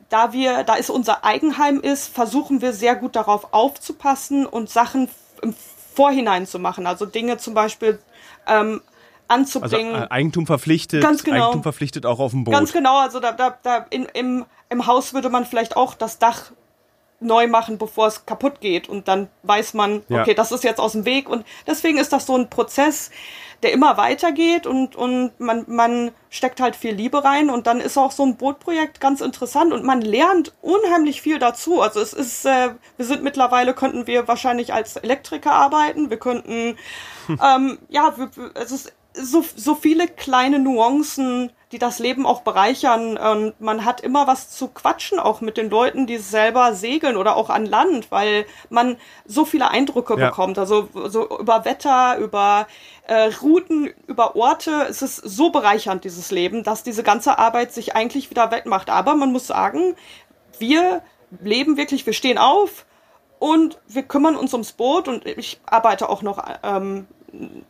[0.08, 5.10] da wir, da es unser Eigenheim ist, versuchen wir sehr gut darauf aufzupassen und Sachen
[5.42, 5.54] im
[5.94, 6.86] Vorhinein zu machen.
[6.86, 7.98] Also Dinge zum Beispiel
[8.46, 8.80] ähm,
[9.28, 9.94] anzubringen.
[9.94, 11.46] Also Eigentum verpflichtet, Ganz genau.
[11.46, 12.54] Eigentum verpflichtet auch auf dem Boot.
[12.54, 16.18] Ganz genau, also da, da, da in, im, im Haus würde man vielleicht auch das
[16.18, 16.52] Dach
[17.20, 20.34] neu machen, bevor es kaputt geht und dann weiß man, okay, ja.
[20.34, 23.10] das ist jetzt aus dem Weg und deswegen ist das so ein Prozess,
[23.64, 27.96] der immer weitergeht und, und man, man steckt halt viel Liebe rein und dann ist
[27.96, 31.80] auch so ein Bootprojekt ganz interessant und man lernt unheimlich viel dazu.
[31.80, 36.76] Also es ist, äh, wir sind mittlerweile, könnten wir wahrscheinlich als Elektriker arbeiten, wir könnten,
[37.26, 37.40] hm.
[37.42, 43.18] ähm, ja, wir, es ist so, so viele kleine Nuancen, die das Leben auch bereichern.
[43.18, 47.34] Und man hat immer was zu quatschen, auch mit den Leuten, die selber segeln oder
[47.34, 50.28] auch an Land, weil man so viele Eindrücke ja.
[50.28, 50.56] bekommt.
[50.56, 52.68] Also so über Wetter, über
[53.08, 54.86] äh, Routen, über Orte.
[54.88, 58.88] Es ist so bereichernd, dieses Leben, dass diese ganze Arbeit sich eigentlich wieder wettmacht.
[58.88, 59.96] Aber man muss sagen,
[60.60, 61.02] wir
[61.42, 62.86] leben wirklich, wir stehen auf,
[63.40, 67.06] und wir kümmern uns ums Boot und ich arbeite auch noch ähm,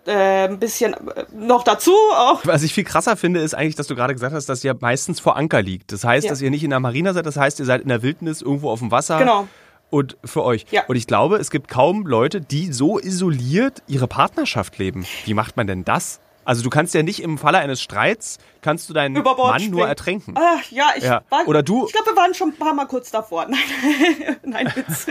[0.06, 2.40] äh, ein bisschen äh, noch dazu auch.
[2.44, 5.20] Was ich viel krasser finde, ist eigentlich, dass du gerade gesagt hast, dass ihr meistens
[5.20, 5.92] vor Anker liegt.
[5.92, 6.30] Das heißt, ja.
[6.30, 8.70] dass ihr nicht in der Marina seid, das heißt, ihr seid in der Wildnis irgendwo
[8.70, 9.18] auf dem Wasser.
[9.18, 9.48] Genau.
[9.90, 10.66] Und für euch.
[10.70, 10.84] Ja.
[10.88, 15.06] Und ich glaube, es gibt kaum Leute, die so isoliert ihre Partnerschaft leben.
[15.24, 16.20] Wie macht man denn das?
[16.44, 19.70] Also du kannst ja nicht im Falle eines Streits, kannst du deinen Mann springen.
[19.70, 20.36] nur ertränken.
[20.36, 21.22] Ah, ja, ich ja.
[21.30, 21.86] War, Oder du.
[21.86, 23.46] Ich glaube, wir waren schon ein paar Mal kurz davor.
[23.48, 25.06] Nein, Nein Witz.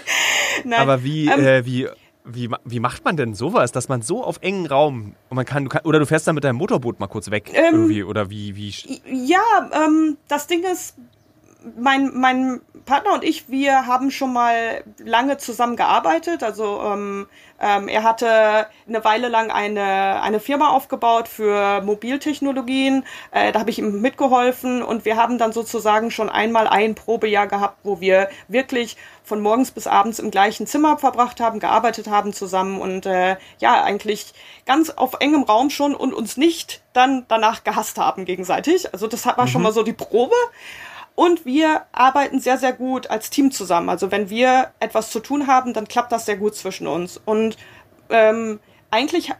[0.64, 0.80] Nein.
[0.80, 1.88] Aber wie, ähm, äh, wie
[2.24, 5.64] wie, wie macht man denn sowas, dass man so auf engen Raum und man kann,
[5.64, 8.30] du kann oder du fährst dann mit deinem Motorboot mal kurz weg ähm, irgendwie oder
[8.30, 8.72] wie wie
[9.06, 10.96] Ja, ähm, das Ding ist,
[11.78, 16.42] mein, mein Partner und ich, wir haben schon mal lange zusammen gearbeitet.
[16.42, 17.26] Also ähm,
[17.60, 23.04] ähm, er hatte eine Weile lang eine, eine Firma aufgebaut für Mobiltechnologien.
[23.30, 27.46] Äh, da habe ich ihm mitgeholfen und wir haben dann sozusagen schon einmal ein Probejahr
[27.46, 32.32] gehabt, wo wir wirklich von morgens bis abends im gleichen Zimmer verbracht haben, gearbeitet haben
[32.32, 34.34] zusammen und äh, ja, eigentlich
[34.66, 38.92] ganz auf engem Raum schon und uns nicht dann danach gehasst haben gegenseitig.
[38.92, 39.48] Also das war mhm.
[39.48, 40.36] schon mal so die Probe.
[41.16, 43.88] Und wir arbeiten sehr, sehr gut als Team zusammen.
[43.88, 47.20] Also wenn wir etwas zu tun haben, dann klappt das sehr gut zwischen uns.
[47.24, 47.56] Und
[48.10, 48.58] ähm,
[48.90, 49.30] eigentlich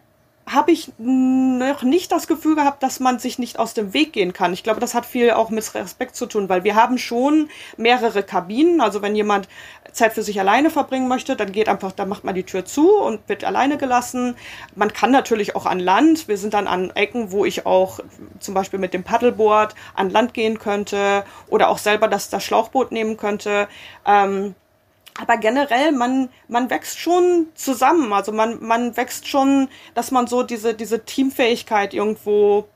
[0.47, 4.35] habe ich noch nicht das Gefühl gehabt, dass man sich nicht aus dem Weg gehen
[4.35, 4.53] kann.
[4.53, 8.23] Ich glaube, das hat viel auch mit Respekt zu tun, weil wir haben schon mehrere
[8.23, 8.81] Kabinen.
[8.83, 9.49] Also wenn jemand
[9.93, 12.95] Zeit für sich alleine verbringen möchte, dann geht einfach, dann macht man die Tür zu
[12.95, 14.37] und wird alleine gelassen.
[14.75, 16.29] Man kann natürlich auch an Land.
[16.29, 18.01] Wir sind dann an Ecken, wo ich auch
[18.39, 22.93] zum Beispiel mit dem Paddleboard an Land gehen könnte oder auch selber das, das Schlauchboot
[22.93, 23.67] nehmen könnte.
[24.05, 24.55] Ähm,
[25.21, 28.13] aber generell, man, man wächst schon zusammen.
[28.13, 32.69] Also man, man wächst schon, dass man so diese, diese Teamfähigkeit irgendwo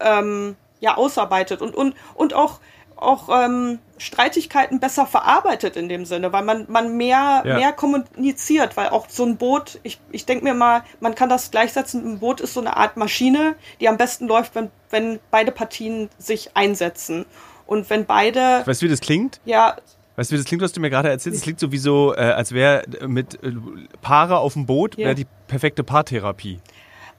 [0.00, 2.58] ähm, ja ausarbeitet und, und, und auch,
[2.96, 7.56] auch ähm, Streitigkeiten besser verarbeitet in dem Sinne, weil man, man mehr, ja.
[7.58, 11.52] mehr kommuniziert, weil auch so ein Boot, ich, ich denke mir mal, man kann das
[11.52, 15.52] gleichsetzen, ein Boot ist so eine Art Maschine, die am besten läuft, wenn, wenn beide
[15.52, 17.24] Partien sich einsetzen.
[17.66, 18.62] Und wenn beide.
[18.66, 19.40] Weißt du, wie das klingt?
[19.46, 19.76] Ja,
[20.16, 21.38] Weißt du, das klingt, was du mir gerade erzählst?
[21.38, 23.52] Es klingt sowieso, äh, als wäre mit äh,
[24.00, 25.14] Paare auf dem Boot ja.
[25.14, 26.60] die perfekte Paartherapie.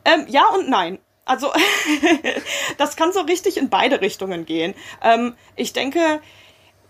[0.06, 1.00] Ähm, ja und nein.
[1.26, 1.52] Also
[2.78, 4.76] das kann so richtig in beide Richtungen gehen.
[5.02, 6.22] Ähm, ich denke,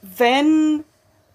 [0.02, 0.84] wenn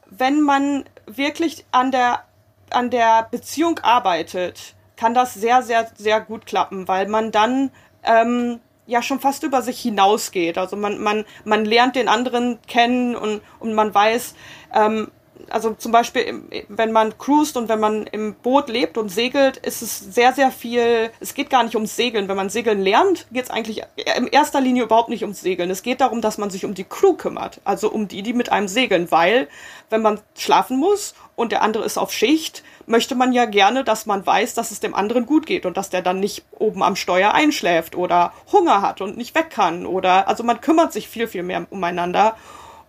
[0.07, 2.25] wenn man wirklich an der
[2.71, 7.71] an der Beziehung arbeitet, kann das sehr sehr sehr gut klappen, weil man dann
[8.05, 10.59] ähm, ja schon fast über sich hinausgeht.
[10.59, 14.35] Also man, man, man lernt den anderen kennen und, und man weiß,
[14.75, 15.09] ähm,
[15.49, 19.83] also zum Beispiel, wenn man cruist und wenn man im Boot lebt und segelt, ist
[19.83, 22.29] es sehr, sehr viel, es geht gar nicht ums Segeln.
[22.29, 23.83] Wenn man Segeln lernt, geht es eigentlich
[24.17, 25.71] in erster Linie überhaupt nicht ums Segeln.
[25.71, 28.53] Es geht darum, dass man sich um die Crew kümmert, also um die, die mit
[28.53, 29.49] einem segeln, weil
[29.89, 34.07] wenn man schlafen muss und der andere ist auf Schicht, möchte man ja gerne, dass
[34.07, 36.97] man weiß, dass es dem anderen gut geht und dass der dann nicht oben am
[36.97, 41.29] Steuer einschläft oder Hunger hat und nicht weg kann oder, also man kümmert sich viel,
[41.29, 42.37] viel mehr umeinander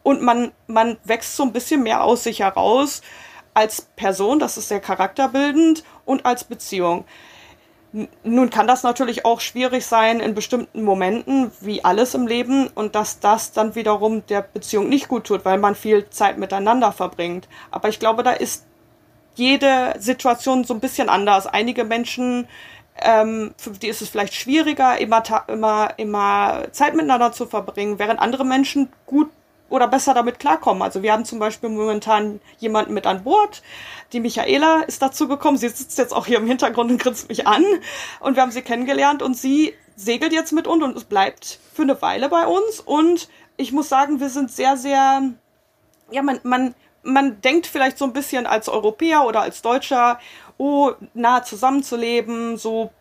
[0.03, 3.01] und man, man wächst so ein bisschen mehr aus sich heraus
[3.53, 7.05] als Person, das ist sehr charakterbildend und als Beziehung.
[8.23, 12.95] Nun kann das natürlich auch schwierig sein in bestimmten Momenten, wie alles im Leben, und
[12.95, 17.49] dass das dann wiederum der Beziehung nicht gut tut, weil man viel Zeit miteinander verbringt.
[17.69, 18.65] Aber ich glaube, da ist
[19.35, 21.47] jede Situation so ein bisschen anders.
[21.47, 22.47] Einige Menschen,
[22.95, 28.21] ähm, für die ist es vielleicht schwieriger, immer, immer, immer Zeit miteinander zu verbringen, während
[28.21, 29.29] andere Menschen gut
[29.71, 30.83] oder besser damit klarkommen.
[30.83, 33.63] Also wir haben zum Beispiel momentan jemanden mit an Bord.
[34.11, 35.57] Die Michaela ist dazu gekommen.
[35.57, 37.63] Sie sitzt jetzt auch hier im Hintergrund und grinst mich an.
[38.19, 41.83] Und wir haben sie kennengelernt und sie segelt jetzt mit uns und es bleibt für
[41.83, 42.81] eine Weile bei uns.
[42.81, 45.21] Und ich muss sagen, wir sind sehr, sehr,
[46.11, 50.19] ja, man, man, man denkt vielleicht so ein bisschen als Europäer oder als Deutscher,
[50.57, 52.91] oh, nah zusammenzuleben, so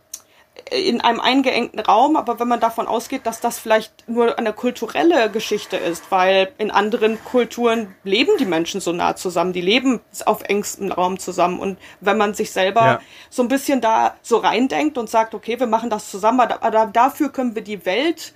[0.70, 5.30] in einem eingeengten Raum, aber wenn man davon ausgeht, dass das vielleicht nur eine kulturelle
[5.30, 10.42] Geschichte ist, weil in anderen Kulturen leben die Menschen so nah zusammen, die leben auf
[10.42, 13.00] engstem Raum zusammen und wenn man sich selber ja.
[13.30, 17.30] so ein bisschen da so reindenkt und sagt, okay, wir machen das zusammen, aber dafür
[17.30, 18.32] können wir die Welt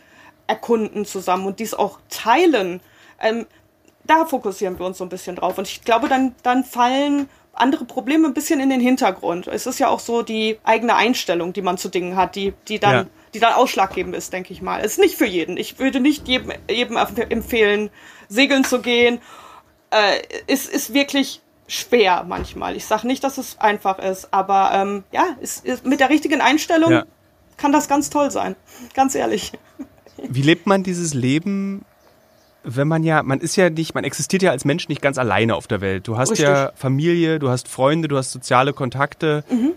[0.47, 2.81] erkunden zusammen und dies auch teilen,
[3.21, 3.47] ähm,
[4.05, 7.85] da fokussieren wir uns so ein bisschen drauf und ich glaube, dann, dann fallen andere
[7.85, 9.47] Probleme ein bisschen in den Hintergrund.
[9.47, 12.79] Es ist ja auch so die eigene Einstellung, die man zu Dingen hat, die, die
[12.79, 13.07] dann, ja.
[13.35, 14.81] die dann ausschlaggebend ist, denke ich mal.
[14.81, 15.57] Es ist nicht für jeden.
[15.57, 17.91] Ich würde nicht jedem, jedem empfehlen,
[18.29, 19.21] segeln zu gehen.
[19.91, 22.77] Äh, es ist wirklich schwer manchmal.
[22.77, 26.41] Ich sage nicht, dass es einfach ist, aber ähm, ja, es, es, mit der richtigen
[26.41, 27.05] Einstellung ja.
[27.57, 28.57] kann das ganz toll sein.
[28.95, 29.53] Ganz ehrlich.
[30.17, 31.85] Wie lebt man dieses Leben
[32.65, 35.55] wenn man ja, man ist ja nicht, man existiert ja als Mensch nicht ganz alleine
[35.55, 36.09] auf der Welt.
[36.09, 36.49] Du hast Richtig.
[36.49, 39.45] ja Familie, du hast Freunde, du hast soziale Kontakte.
[39.51, 39.73] Mhm.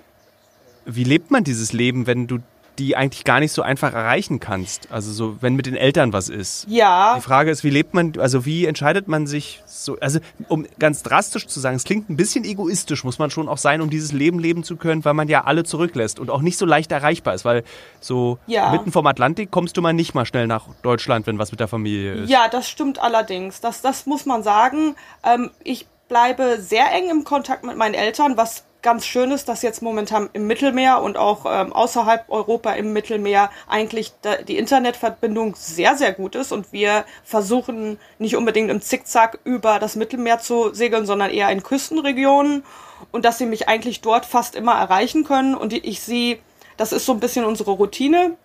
[0.86, 2.40] Wie lebt man dieses Leben, wenn du
[2.80, 4.92] die eigentlich gar nicht so einfach erreichen kannst.
[4.92, 6.66] Also so, wenn mit den Eltern was ist.
[6.70, 7.16] Ja.
[7.16, 11.04] Die Frage ist, wie lebt man, also wie entscheidet man sich so, also um ganz
[11.04, 14.12] drastisch zu sagen, es klingt ein bisschen egoistisch, muss man schon auch sein, um dieses
[14.12, 17.34] Leben leben zu können, weil man ja alle zurücklässt und auch nicht so leicht erreichbar
[17.34, 17.64] ist, weil
[18.00, 18.72] so ja.
[18.72, 21.68] mitten vom Atlantik kommst du mal nicht mal schnell nach Deutschland, wenn was mit der
[21.68, 22.30] Familie ist.
[22.30, 23.60] Ja, das stimmt allerdings.
[23.62, 24.96] Das, das muss man sagen.
[25.24, 29.62] Ähm, ich bleibe sehr eng im Kontakt mit meinen Eltern, was ganz schön ist, dass
[29.62, 35.56] jetzt momentan im Mittelmeer und auch ähm, außerhalb Europa im Mittelmeer eigentlich da, die Internetverbindung
[35.56, 40.74] sehr, sehr gut ist und wir versuchen nicht unbedingt im Zickzack über das Mittelmeer zu
[40.74, 42.64] segeln, sondern eher in Küstenregionen
[43.12, 46.40] und dass sie mich eigentlich dort fast immer erreichen können und ich sie,
[46.78, 48.38] das ist so ein bisschen unsere Routine.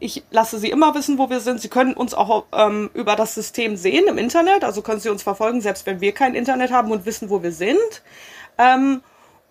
[0.00, 1.60] Ich lasse sie immer wissen, wo wir sind.
[1.60, 5.22] Sie können uns auch ähm, über das System sehen im Internet, also können sie uns
[5.22, 8.02] verfolgen, selbst wenn wir kein Internet haben und wissen, wo wir sind.
[8.58, 9.02] Ähm,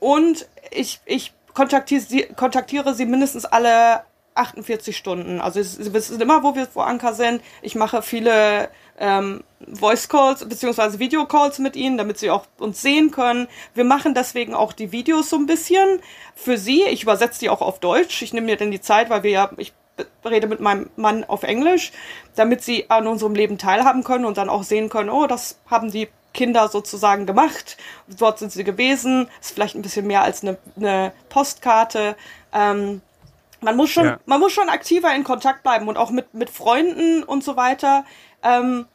[0.01, 4.01] und ich, ich kontaktiere sie, kontaktiere sie mindestens alle
[4.33, 5.39] 48 Stunden.
[5.39, 7.41] Also sie wissen immer, wo wir vor Anker sind.
[7.61, 12.81] Ich mache viele ähm, Voice Calls beziehungsweise Video Calls mit ihnen, damit sie auch uns
[12.81, 13.47] sehen können.
[13.75, 15.99] Wir machen deswegen auch die Videos so ein bisschen
[16.33, 16.81] für sie.
[16.83, 18.23] Ich übersetze die auch auf Deutsch.
[18.23, 19.71] Ich nehme mir dann die Zeit, weil wir ja, ich
[20.25, 21.91] rede mit meinem Mann auf Englisch,
[22.35, 25.91] damit sie an unserem Leben teilhaben können und dann auch sehen können, oh, das haben
[25.91, 27.77] die Kinder sozusagen gemacht.
[28.07, 29.29] Dort sind sie gewesen.
[29.41, 32.15] Ist vielleicht ein bisschen mehr als eine, eine Postkarte.
[32.53, 33.01] Ähm,
[33.61, 34.19] man muss schon, ja.
[34.25, 38.05] man muss schon aktiver in Kontakt bleiben und auch mit, mit Freunden und so weiter.
[38.43, 38.87] Ähm,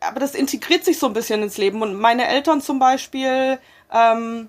[0.00, 1.82] aber das integriert sich so ein bisschen ins Leben.
[1.82, 3.58] Und meine Eltern zum Beispiel,
[3.92, 4.48] ähm,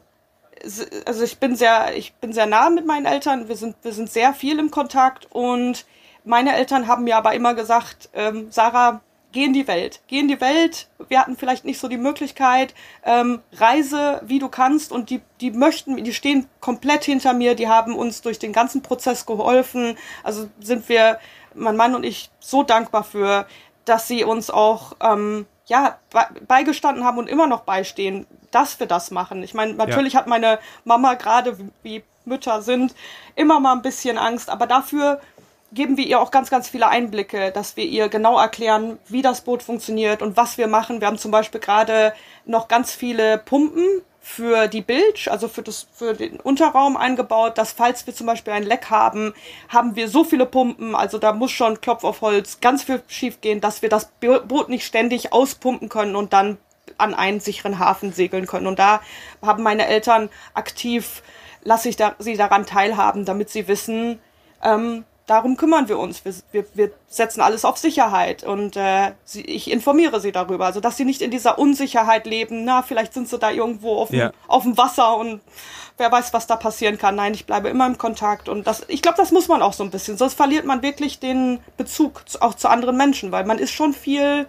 [1.05, 3.47] also ich bin sehr, ich bin sehr nah mit meinen Eltern.
[3.47, 5.85] Wir sind, wir sind sehr viel im Kontakt und
[6.23, 10.27] meine Eltern haben mir aber immer gesagt, ähm, Sarah, geh in die Welt, geh in
[10.27, 10.87] die Welt.
[11.07, 14.91] Wir hatten vielleicht nicht so die Möglichkeit, ähm, reise, wie du kannst.
[14.91, 17.55] Und die, die möchten, die stehen komplett hinter mir.
[17.55, 19.97] Die haben uns durch den ganzen Prozess geholfen.
[20.23, 21.19] Also sind wir,
[21.53, 23.45] mein Mann und ich, so dankbar für,
[23.85, 25.97] dass sie uns auch ähm, ja
[26.47, 29.43] beigestanden haben und immer noch beistehen, dass wir das machen.
[29.43, 30.19] Ich meine, natürlich ja.
[30.19, 32.93] hat meine Mama gerade, wie Mütter sind,
[33.35, 35.21] immer mal ein bisschen Angst, aber dafür
[35.73, 39.41] geben wir ihr auch ganz, ganz viele Einblicke, dass wir ihr genau erklären, wie das
[39.41, 40.99] Boot funktioniert und was wir machen.
[40.99, 42.13] Wir haben zum Beispiel gerade
[42.45, 43.85] noch ganz viele Pumpen
[44.19, 48.53] für die Bilge, also für, das, für den Unterraum eingebaut, dass falls wir zum Beispiel
[48.53, 49.33] ein Leck haben,
[49.67, 53.41] haben wir so viele Pumpen, also da muss schon Klopf auf Holz ganz viel schief
[53.41, 56.57] gehen, dass wir das Boot nicht ständig auspumpen können und dann
[56.97, 58.67] an einen sicheren Hafen segeln können.
[58.67, 59.01] Und da
[59.41, 61.23] haben meine Eltern aktiv,
[61.63, 64.19] lasse ich da, sie daran teilhaben, damit sie wissen,
[64.63, 66.25] ähm, darum kümmern wir uns.
[66.25, 70.79] Wir, wir, wir setzen alles auf Sicherheit und äh, sie, ich informiere sie darüber, also
[70.79, 72.65] dass sie nicht in dieser Unsicherheit leben.
[72.65, 74.31] Na, vielleicht sind sie da irgendwo auf dem, ja.
[74.47, 75.41] auf dem Wasser und
[75.97, 77.15] wer weiß, was da passieren kann.
[77.15, 79.83] Nein, ich bleibe immer im Kontakt und das, ich glaube, das muss man auch so
[79.83, 80.17] ein bisschen.
[80.17, 83.93] Sonst verliert man wirklich den Bezug zu, auch zu anderen Menschen, weil man ist schon
[83.93, 84.47] viel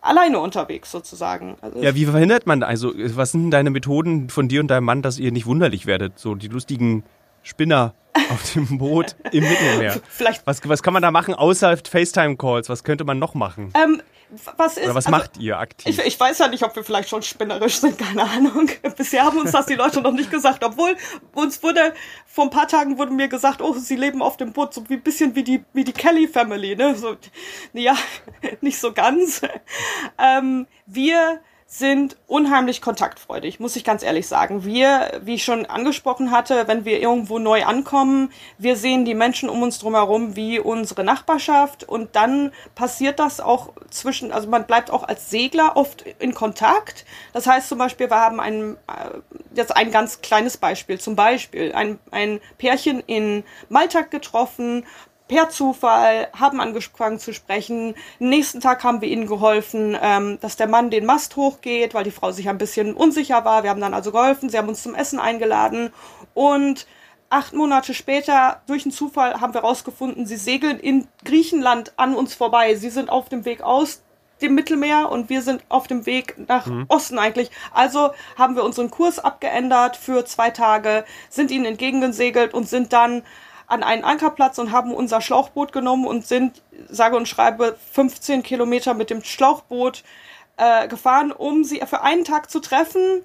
[0.00, 1.56] alleine unterwegs sozusagen.
[1.60, 5.02] Also ja, wie verhindert man also was sind deine Methoden von dir und deinem Mann,
[5.02, 6.18] dass ihr nicht wunderlich werdet?
[6.18, 7.04] So die lustigen
[7.44, 7.94] Spinner
[8.30, 10.00] auf dem Boot im Mittelmeer.
[10.08, 10.46] Vielleicht.
[10.46, 12.68] Was, was kann man da machen außer FaceTime-Calls?
[12.68, 13.72] Was könnte man noch machen?
[13.74, 14.02] Ähm,
[14.56, 15.98] was ist, Oder was also, macht ihr aktiv?
[15.98, 18.68] Ich, ich, weiß ja nicht, ob wir vielleicht schon spinnerisch sind, keine Ahnung.
[18.96, 20.64] Bisher haben uns das die Leute noch nicht gesagt.
[20.64, 20.96] Obwohl
[21.34, 21.94] uns wurde,
[22.26, 24.94] vor ein paar Tagen wurde mir gesagt, oh, sie leben auf dem Boot, so wie
[24.94, 26.96] ein bisschen wie die, wie die Kelly Family, ne?
[26.96, 27.16] So,
[27.74, 27.96] ja,
[28.60, 29.42] nicht so ganz.
[30.18, 31.40] Ähm, wir
[31.78, 34.64] sind unheimlich kontaktfreudig, muss ich ganz ehrlich sagen.
[34.64, 39.48] Wir, wie ich schon angesprochen hatte, wenn wir irgendwo neu ankommen, wir sehen die Menschen
[39.48, 44.92] um uns drumherum wie unsere Nachbarschaft und dann passiert das auch zwischen, also man bleibt
[44.92, 47.04] auch als Segler oft in Kontakt.
[47.32, 49.18] Das heißt zum Beispiel, wir haben ein, äh,
[49.56, 54.86] jetzt ein ganz kleines Beispiel, zum Beispiel ein, ein Pärchen in Malta getroffen,
[55.28, 57.94] per Zufall, haben angefangen zu sprechen.
[58.18, 62.10] Nächsten Tag haben wir ihnen geholfen, ähm, dass der Mann den Mast hochgeht, weil die
[62.10, 63.62] Frau sich ein bisschen unsicher war.
[63.62, 65.92] Wir haben dann also geholfen, sie haben uns zum Essen eingeladen
[66.34, 66.86] und
[67.30, 72.34] acht Monate später, durch einen Zufall, haben wir herausgefunden, sie segeln in Griechenland an uns
[72.34, 72.74] vorbei.
[72.76, 74.02] Sie sind auf dem Weg aus
[74.40, 76.84] dem Mittelmeer und wir sind auf dem Weg nach mhm.
[76.88, 77.50] Osten eigentlich.
[77.72, 83.22] Also haben wir unseren Kurs abgeändert für zwei Tage, sind ihnen entgegengesegelt und sind dann
[83.66, 88.94] an einen Ankerplatz und haben unser Schlauchboot genommen und sind, sage und schreibe, 15 Kilometer
[88.94, 90.04] mit dem Schlauchboot
[90.56, 93.24] äh, gefahren, um sie für einen Tag zu treffen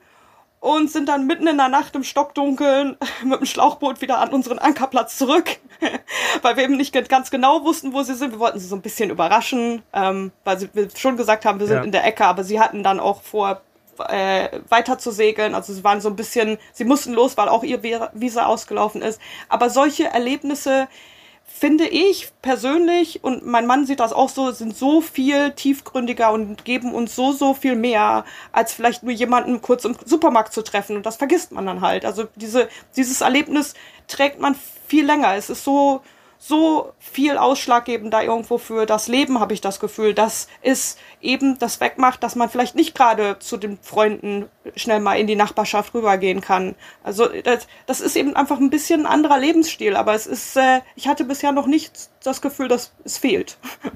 [0.60, 4.60] und sind dann mitten in der Nacht im Stockdunkeln mit dem Schlauchboot wieder an unseren
[4.60, 5.58] Ankerplatz zurück,
[6.42, 8.32] weil wir eben nicht ganz genau wussten, wo sie sind.
[8.32, 11.68] Wir wollten sie so ein bisschen überraschen, ähm, weil sie, wir schon gesagt haben, wir
[11.68, 11.84] sind ja.
[11.84, 13.62] in der Ecke, aber sie hatten dann auch vor,
[14.08, 15.56] äh, weiter zu segeln.
[15.56, 19.20] Also sie waren so ein bisschen, sie mussten los, weil auch ihr Visa ausgelaufen ist.
[19.50, 20.88] Aber solche Erlebnisse
[21.46, 26.64] finde ich persönlich und mein Mann sieht das auch so, sind so viel tiefgründiger und
[26.64, 30.96] geben uns so, so viel mehr, als vielleicht nur jemanden kurz im Supermarkt zu treffen.
[30.96, 32.06] Und das vergisst man dann halt.
[32.06, 33.74] Also diese, dieses Erlebnis
[34.08, 34.56] trägt man
[34.88, 35.36] viel länger.
[35.36, 36.02] Es ist so,
[36.42, 41.60] so viel ausschlaggebend da irgendwo für das Leben, habe ich das Gefühl, dass es eben
[41.60, 45.94] das wegmacht, dass man vielleicht nicht gerade zu den Freunden schnell mal in die Nachbarschaft
[45.94, 46.76] rübergehen kann.
[47.04, 50.80] Also das, das ist eben einfach ein bisschen ein anderer Lebensstil, aber es ist, äh,
[50.96, 53.58] ich hatte bisher noch nicht das Gefühl, dass es fehlt.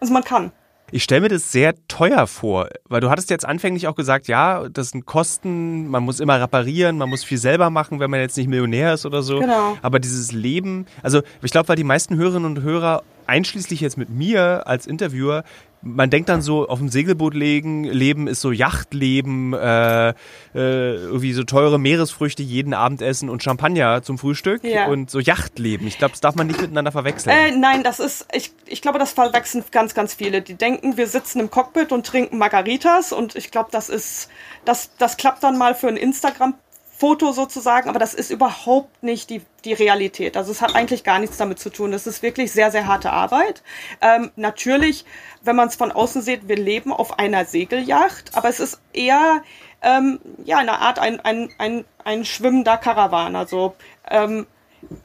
[0.00, 0.52] also man kann.
[0.92, 4.68] Ich stelle mir das sehr teuer vor, weil du hattest jetzt anfänglich auch gesagt, ja,
[4.68, 8.36] das sind Kosten, man muss immer reparieren, man muss viel selber machen, wenn man jetzt
[8.36, 9.40] nicht Millionär ist oder so.
[9.40, 9.76] Genau.
[9.82, 14.10] Aber dieses Leben, also ich glaube, weil die meisten Hörerinnen und Hörer einschließlich jetzt mit
[14.10, 15.42] mir als Interviewer
[15.82, 20.14] man denkt dann so, auf dem Segelboot legen, leben ist so Yachtleben, äh, äh,
[20.54, 24.86] irgendwie so teure Meeresfrüchte jeden Abend essen und Champagner zum Frühstück ja.
[24.86, 25.86] und so Yachtleben.
[25.86, 27.36] Ich glaube, das darf man nicht miteinander verwechseln.
[27.36, 30.42] Äh, nein, das ist, ich, ich glaube, das verwechseln ganz, ganz viele.
[30.42, 34.28] Die denken, wir sitzen im Cockpit und trinken Margaritas und ich glaube, das ist,
[34.64, 36.54] das, das klappt dann mal für ein Instagram
[36.98, 40.36] Foto sozusagen, aber das ist überhaupt nicht die, die Realität.
[40.36, 41.92] Also es hat eigentlich gar nichts damit zu tun.
[41.92, 43.62] Es ist wirklich sehr, sehr harte Arbeit.
[44.00, 45.04] Ähm, natürlich,
[45.42, 49.42] wenn man es von außen sieht, wir leben auf einer Segelyacht, aber es ist eher
[49.82, 53.36] ähm, ja eine Art ein, ein, ein, ein schwimmender Karawan.
[53.36, 53.74] Also
[54.10, 54.46] ähm,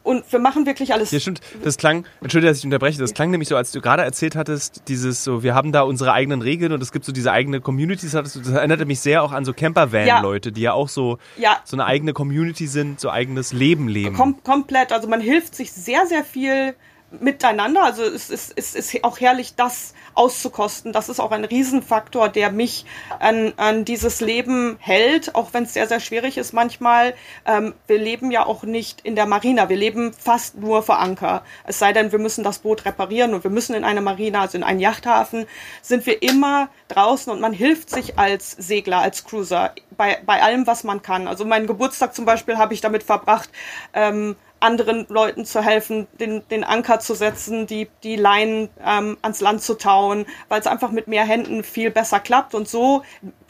[0.03, 1.11] und wir machen wirklich alles.
[1.11, 1.41] Ja, stimmt.
[1.63, 4.83] Das klang, entschuldige, dass ich unterbreche, das klang nämlich so, als du gerade erzählt hattest,
[4.87, 8.07] dieses so, wir haben da unsere eigenen Regeln und es gibt so diese eigene Community,
[8.09, 10.53] das, das erinnerte mich sehr auch an so Campervan-Leute, ja.
[10.53, 11.57] die ja auch so, ja.
[11.63, 14.15] so eine eigene Community sind, so eigenes Leben leben.
[14.15, 16.75] Kom komplett, also man hilft sich sehr, sehr viel
[17.19, 17.83] miteinander.
[17.83, 20.93] Also es ist, es ist auch herrlich, das auszukosten.
[20.93, 22.85] Das ist auch ein Riesenfaktor, der mich
[23.19, 27.13] an, an dieses Leben hält, auch wenn es sehr, sehr schwierig ist manchmal.
[27.45, 29.69] Ähm, wir leben ja auch nicht in der Marina.
[29.69, 31.43] Wir leben fast nur vor Anker.
[31.65, 34.57] Es sei denn, wir müssen das Boot reparieren und wir müssen in eine Marina, also
[34.57, 35.45] in einen Yachthafen,
[35.81, 40.67] sind wir immer draußen und man hilft sich als Segler, als Cruiser bei, bei allem,
[40.67, 41.27] was man kann.
[41.27, 43.49] Also meinen Geburtstag zum Beispiel habe ich damit verbracht,
[43.93, 49.41] ähm, anderen Leuten zu helfen, den, den Anker zu setzen, die, die Leinen ähm, ans
[49.41, 52.55] Land zu tauen, weil es einfach mit mehr Händen viel besser klappt.
[52.55, 53.03] Und so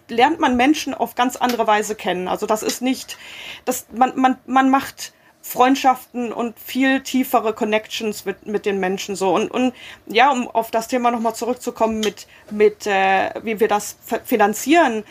[0.07, 2.27] lernt man Menschen auf ganz andere Weise kennen.
[2.27, 3.17] Also das ist nicht,
[3.65, 9.33] das, man, man, man macht Freundschaften und viel tiefere Connections mit, mit den Menschen so.
[9.33, 9.73] Und, und
[10.05, 15.03] ja, um auf das Thema nochmal zurückzukommen mit, mit äh, wie wir das finanzieren.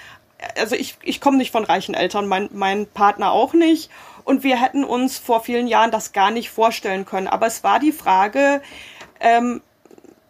[0.56, 3.90] Also ich, ich komme nicht von reichen Eltern, mein, mein Partner auch nicht.
[4.24, 7.28] Und wir hätten uns vor vielen Jahren das gar nicht vorstellen können.
[7.28, 8.62] Aber es war die Frage,
[9.20, 9.60] ähm,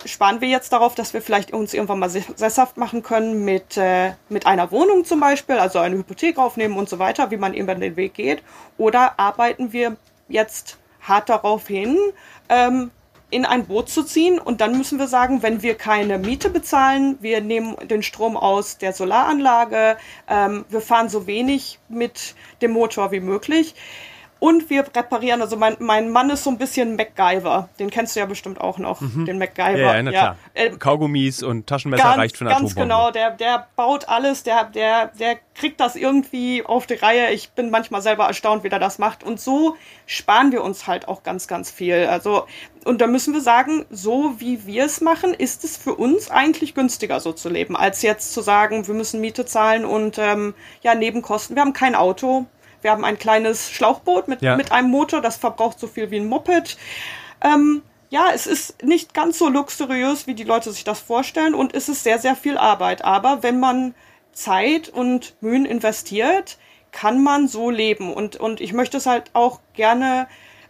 [0.05, 4.13] sparen wir jetzt darauf, dass wir vielleicht uns irgendwann mal sesshaft machen können mit, äh,
[4.29, 7.81] mit einer Wohnung zum Beispiel, also eine Hypothek aufnehmen und so weiter, wie man eben
[7.81, 8.43] den Weg geht?
[8.79, 9.97] Oder arbeiten wir
[10.29, 11.99] jetzt hart darauf hin,
[12.49, 12.91] ähm,
[13.31, 14.39] in ein Boot zu ziehen.
[14.39, 18.79] Und dann müssen wir sagen, wenn wir keine Miete bezahlen, wir nehmen den Strom aus
[18.79, 19.97] der Solaranlage,
[20.29, 23.75] ähm, wir fahren so wenig mit dem Motor wie möglich,
[24.41, 27.69] und wir reparieren, also mein, mein Mann ist so ein bisschen MacGyver.
[27.79, 29.27] Den kennst du ja bestimmt auch noch, mhm.
[29.27, 29.79] den MacGyver.
[29.79, 30.37] Ja, ja, na klar.
[30.55, 34.65] Äh, Kaugummis und Taschenmesser ganz, reicht für eine Ganz genau, der, der baut alles, der,
[34.65, 37.33] der, der kriegt das irgendwie auf die Reihe.
[37.33, 39.23] Ich bin manchmal selber erstaunt, wie der das macht.
[39.23, 39.77] Und so
[40.07, 42.07] sparen wir uns halt auch ganz, ganz viel.
[42.07, 42.47] Also,
[42.87, 46.75] und da müssen wir sagen, so wie wir es machen, ist es für uns eigentlich
[46.75, 50.95] günstiger, so zu leben, als jetzt zu sagen, wir müssen Miete zahlen und ähm, ja,
[50.95, 51.57] Nebenkosten.
[51.57, 52.47] Wir haben kein Auto
[52.83, 54.57] wir haben ein kleines Schlauchboot mit, ja.
[54.57, 56.77] mit einem Motor, das verbraucht so viel wie ein Moped.
[57.43, 61.75] Ähm, ja, es ist nicht ganz so luxuriös, wie die Leute sich das vorstellen und
[61.75, 63.05] es ist sehr, sehr viel Arbeit.
[63.05, 63.95] Aber wenn man
[64.33, 66.59] Zeit und Mühen investiert,
[66.93, 68.13] kann man so leben.
[68.13, 70.27] Und, und ich möchte es halt auch gerne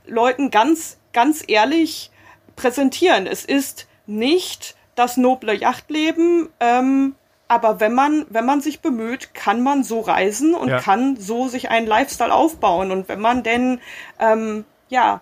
[0.07, 2.11] Leuten ganz, ganz ehrlich
[2.57, 3.27] präsentieren.
[3.27, 7.15] Es ist nicht das noble Yachtleben, ähm,
[7.51, 10.79] aber wenn man, wenn man sich bemüht, kann man so reisen und ja.
[10.79, 12.93] kann so sich einen Lifestyle aufbauen.
[12.93, 13.81] Und wenn man denn,
[14.21, 15.21] ähm, ja,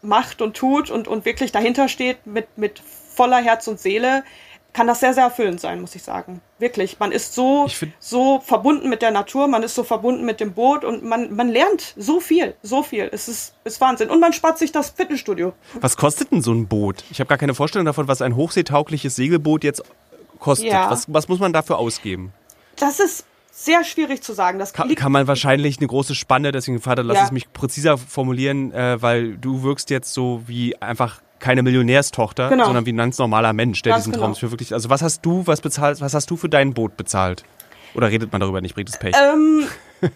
[0.00, 4.24] macht und tut und, und wirklich dahinter steht mit, mit voller Herz und Seele,
[4.72, 6.40] kann das sehr, sehr erfüllend sein, muss ich sagen.
[6.58, 6.98] Wirklich.
[6.98, 7.66] Man ist so,
[7.98, 11.48] so verbunden mit der Natur, man ist so verbunden mit dem Boot und man, man
[11.48, 13.08] lernt so viel, so viel.
[13.12, 14.08] Es ist, ist Wahnsinn.
[14.08, 15.52] Und man spart sich das Fitnessstudio.
[15.80, 17.04] Was kostet denn so ein Boot?
[17.10, 19.82] Ich habe gar keine Vorstellung davon, was ein hochseetaugliches Segelboot jetzt
[20.38, 20.70] kostet.
[20.70, 20.90] Ja.
[20.90, 22.32] Was, was muss man dafür ausgeben?
[22.76, 24.58] Das ist sehr schwierig zu sagen.
[24.58, 27.24] Das kann, kann man wahrscheinlich eine große Spanne, deswegen Vater, lass ja.
[27.24, 32.66] es mich präziser formulieren, äh, weil du wirkst jetzt so wie einfach keine Millionärstochter, genau.
[32.66, 34.26] sondern wie ein ganz normaler Mensch, der ganz diesen genau.
[34.26, 34.72] Traum für wirklich.
[34.72, 37.44] Also was hast du, was bezahlt, was hast du für dein Boot bezahlt?
[37.94, 39.14] Oder redet man darüber nicht, bringt es Pech?
[39.16, 39.66] Ähm,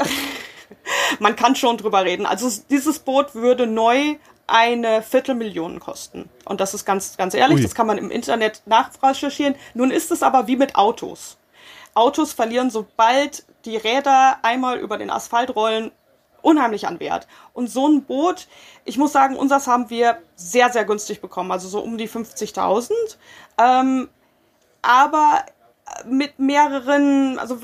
[1.18, 2.26] man kann schon drüber reden.
[2.26, 4.16] Also dieses Boot würde neu
[4.50, 6.28] eine Viertelmillion kosten.
[6.44, 7.62] Und das ist ganz, ganz ehrlich, Ui.
[7.62, 9.54] das kann man im Internet nachrecherchieren.
[9.74, 11.38] Nun ist es aber wie mit Autos.
[11.94, 15.92] Autos verlieren, sobald die Räder einmal über den Asphalt rollen,
[16.42, 17.26] unheimlich an Wert.
[17.52, 18.48] Und so ein Boot,
[18.84, 22.90] ich muss sagen, unseres haben wir sehr, sehr günstig bekommen, also so um die 50.000.
[23.58, 24.08] Ähm,
[24.82, 25.44] aber
[26.06, 27.58] mit mehreren, also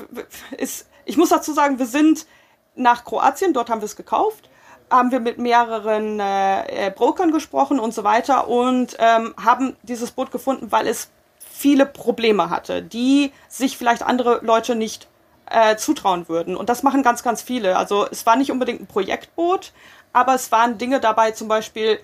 [0.57, 2.27] ist, ich muss dazu sagen, wir sind
[2.75, 4.49] nach Kroatien, dort haben wir es gekauft,
[4.89, 10.31] haben wir mit mehreren äh, Brokern gesprochen und so weiter und ähm, haben dieses Boot
[10.31, 11.09] gefunden, weil es
[11.39, 15.07] viele Probleme hatte, die sich vielleicht andere Leute nicht
[15.49, 16.55] äh, zutrauen würden.
[16.55, 17.77] Und das machen ganz, ganz viele.
[17.77, 19.73] Also es war nicht unbedingt ein Projektboot,
[20.13, 21.99] aber es waren Dinge dabei, zum Beispiel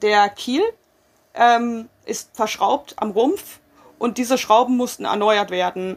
[0.00, 0.62] der Kiel
[1.34, 3.60] ähm, ist verschraubt am Rumpf
[3.98, 5.96] und diese Schrauben mussten erneuert werden.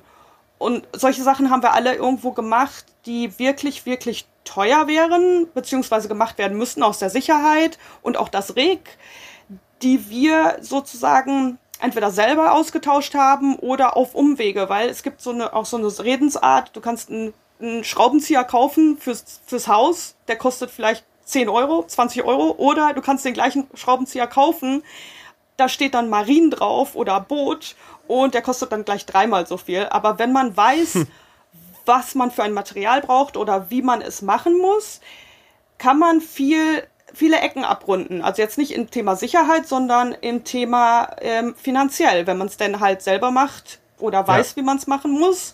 [0.57, 6.37] Und solche Sachen haben wir alle irgendwo gemacht, die wirklich, wirklich teuer wären, beziehungsweise gemacht
[6.37, 8.97] werden müssten aus der Sicherheit und auch das Rig,
[9.81, 15.53] die wir sozusagen entweder selber ausgetauscht haben oder auf Umwege, weil es gibt so eine,
[15.53, 20.71] auch so eine Redensart, du kannst einen, einen Schraubenzieher kaufen fürs, fürs Haus, der kostet
[20.71, 24.83] vielleicht 10 Euro, 20 Euro, oder du kannst den gleichen Schraubenzieher kaufen,
[25.57, 27.75] da steht dann Marin drauf oder Boot
[28.07, 29.85] und der kostet dann gleich dreimal so viel.
[29.85, 31.07] Aber wenn man weiß, hm.
[31.85, 35.01] Was man für ein Material braucht oder wie man es machen muss,
[35.77, 36.83] kann man viel
[37.13, 38.21] viele Ecken abrunden.
[38.21, 42.27] Also jetzt nicht im Thema Sicherheit, sondern im Thema ähm, finanziell.
[42.27, 44.55] Wenn man es denn halt selber macht oder weiß, ja.
[44.57, 45.53] wie man es machen muss,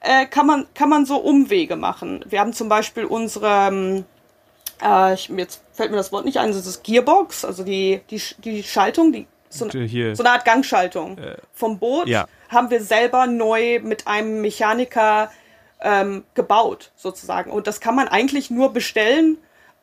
[0.00, 2.24] äh, kann, man, kann man so Umwege machen.
[2.28, 4.04] Wir haben zum Beispiel unsere, ähm,
[4.82, 8.20] äh, ich, jetzt fällt mir das Wort nicht ein, das ist Gearbox, also die, die,
[8.38, 10.14] die Schaltung, die so, Hier.
[10.14, 12.26] so eine Art Gangschaltung äh, vom Boot, ja.
[12.50, 15.30] haben wir selber neu mit einem Mechaniker
[15.80, 17.50] ähm, gebaut, sozusagen.
[17.50, 19.38] Und das kann man eigentlich nur bestellen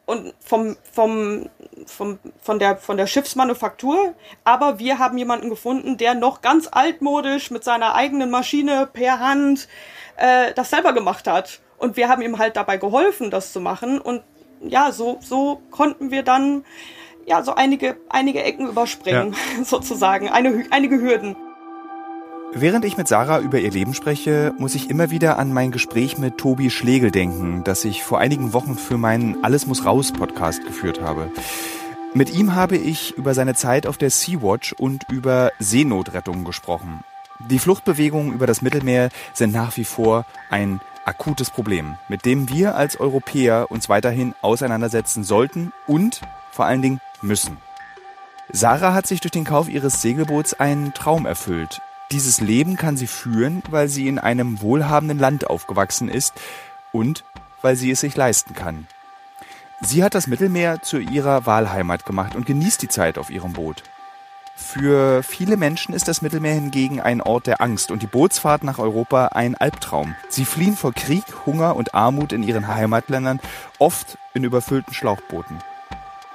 [0.05, 1.49] und vom, vom,
[1.85, 4.13] vom, von, der, von der Schiffsmanufaktur.
[4.43, 9.67] Aber wir haben jemanden gefunden, der noch ganz altmodisch mit seiner eigenen Maschine per Hand
[10.17, 11.59] äh, das selber gemacht hat.
[11.77, 13.99] Und wir haben ihm halt dabei geholfen, das zu machen.
[13.99, 14.21] Und
[14.61, 16.63] ja, so, so konnten wir dann
[17.25, 19.63] ja so einige, einige Ecken überspringen, ja.
[19.63, 21.35] sozusagen, eine, einige Hürden.
[22.57, 26.17] Während ich mit Sarah über ihr Leben spreche, muss ich immer wieder an mein Gespräch
[26.17, 30.65] mit Tobi Schlegel denken, das ich vor einigen Wochen für meinen Alles muss raus Podcast
[30.65, 31.29] geführt habe.
[32.13, 37.03] Mit ihm habe ich über seine Zeit auf der Sea-Watch und über Seenotrettung gesprochen.
[37.49, 42.77] Die Fluchtbewegungen über das Mittelmeer sind nach wie vor ein akutes Problem, mit dem wir
[42.77, 47.57] als Europäer uns weiterhin auseinandersetzen sollten und vor allen Dingen müssen.
[48.49, 51.81] Sarah hat sich durch den Kauf ihres Segelboots einen Traum erfüllt.
[52.11, 56.33] Dieses Leben kann sie führen, weil sie in einem wohlhabenden Land aufgewachsen ist
[56.91, 57.23] und
[57.61, 58.87] weil sie es sich leisten kann.
[59.81, 63.83] Sie hat das Mittelmeer zu ihrer Wahlheimat gemacht und genießt die Zeit auf ihrem Boot.
[64.55, 68.79] Für viele Menschen ist das Mittelmeer hingegen ein Ort der Angst und die Bootsfahrt nach
[68.79, 70.15] Europa ein Albtraum.
[70.29, 73.41] Sie fliehen vor Krieg, Hunger und Armut in ihren Heimatländern,
[73.79, 75.59] oft in überfüllten Schlauchbooten.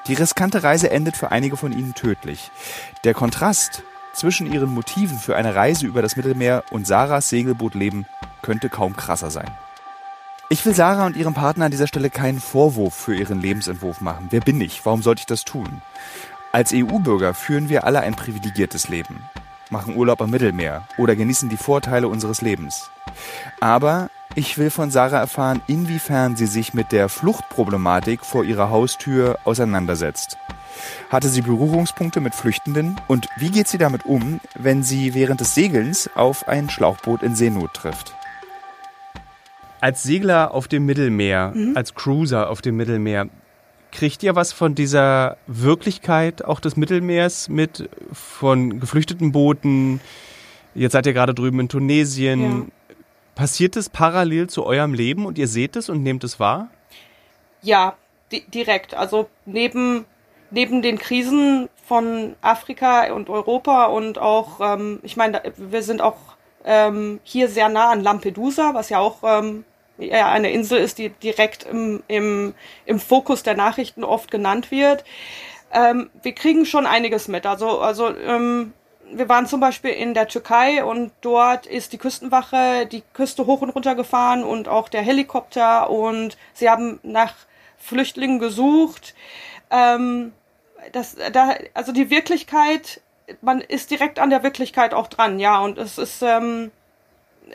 [0.06, 2.50] Die riskante Reise endet für einige von ihnen tödlich.
[3.04, 8.06] Der Kontrast zwischen ihren Motiven für eine Reise über das Mittelmeer und Sarahs Segelbootleben
[8.42, 9.50] könnte kaum krasser sein.
[10.48, 14.26] Ich will Sarah und ihrem Partner an dieser Stelle keinen Vorwurf für ihren Lebensentwurf machen.
[14.30, 14.84] Wer bin ich?
[14.84, 15.80] Warum sollte ich das tun?
[16.52, 19.22] Als EU-Bürger führen wir alle ein privilegiertes Leben,
[19.70, 22.90] machen Urlaub am Mittelmeer oder genießen die Vorteile unseres Lebens.
[23.60, 29.38] Aber ich will von Sarah erfahren, inwiefern sie sich mit der Fluchtproblematik vor ihrer Haustür
[29.44, 30.38] auseinandersetzt.
[31.10, 32.96] Hatte sie Berührungspunkte mit Flüchtenden?
[33.08, 37.34] Und wie geht sie damit um, wenn sie während des Segelns auf ein Schlauchboot in
[37.34, 38.14] Seenot trifft?
[39.80, 41.76] Als Segler auf dem Mittelmeer, mhm.
[41.76, 43.28] als Cruiser auf dem Mittelmeer,
[43.90, 50.00] kriegt ihr was von dieser Wirklichkeit auch des Mittelmeers mit, von geflüchteten Booten?
[50.74, 52.40] Jetzt seid ihr gerade drüben in Tunesien.
[52.40, 52.66] Ja.
[53.40, 56.68] Passiert es parallel zu eurem Leben und ihr seht es und nehmt es wahr?
[57.62, 57.96] Ja,
[58.30, 58.92] di direkt.
[58.92, 60.04] Also neben
[60.50, 66.18] neben den Krisen von Afrika und Europa und auch, ähm, ich meine, wir sind auch
[66.66, 69.64] ähm, hier sehr nah an Lampedusa, was ja auch ähm,
[69.96, 72.52] ja, eine Insel ist, die direkt im, im,
[72.84, 75.02] im Fokus der Nachrichten oft genannt wird.
[75.72, 77.46] Ähm, wir kriegen schon einiges mit.
[77.46, 78.74] Also, also ähm,
[79.12, 83.60] wir waren zum Beispiel in der Türkei und dort ist die Küstenwache die Küste hoch
[83.62, 87.34] und runter gefahren und auch der Helikopter und sie haben nach
[87.78, 89.14] Flüchtlingen gesucht.
[89.70, 90.32] Ähm,
[90.92, 93.00] das, da, also die Wirklichkeit,
[93.42, 96.70] man ist direkt an der Wirklichkeit auch dran, ja, und es ist, ähm,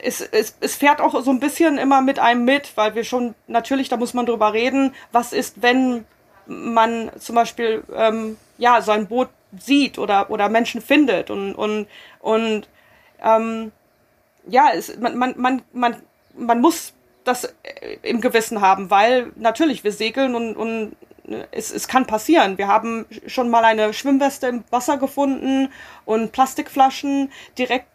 [0.01, 3.35] es, es, es fährt auch so ein bisschen immer mit einem mit, weil wir schon,
[3.47, 6.05] natürlich, da muss man drüber reden, was ist, wenn
[6.47, 9.29] man zum Beispiel, ähm, ja, so ein Boot
[9.59, 11.87] sieht oder, oder Menschen findet und, und,
[12.19, 12.67] und,
[13.23, 13.71] ähm,
[14.47, 15.95] ja, es, man, man, man, man,
[16.37, 16.93] man muss
[17.23, 20.95] das äh, im Gewissen haben, weil natürlich wir segeln und, und
[21.51, 22.57] es, es kann passieren.
[22.57, 25.69] Wir haben schon mal eine Schwimmweste im Wasser gefunden
[26.05, 27.31] und Plastikflaschen.
[27.57, 27.87] Direkt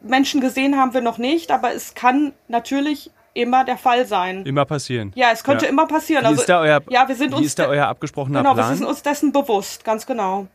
[0.00, 4.44] Menschen gesehen haben wir noch nicht, aber es kann natürlich immer der Fall sein.
[4.44, 5.12] Immer passieren.
[5.14, 5.70] Ja, es könnte ja.
[5.70, 6.22] immer passieren.
[6.24, 8.66] Wie also, ist da euer, ja, wir sind uns ist da euer abgesprochener genau, Plan?
[8.66, 10.48] Genau, wir sind uns dessen bewusst, ganz genau.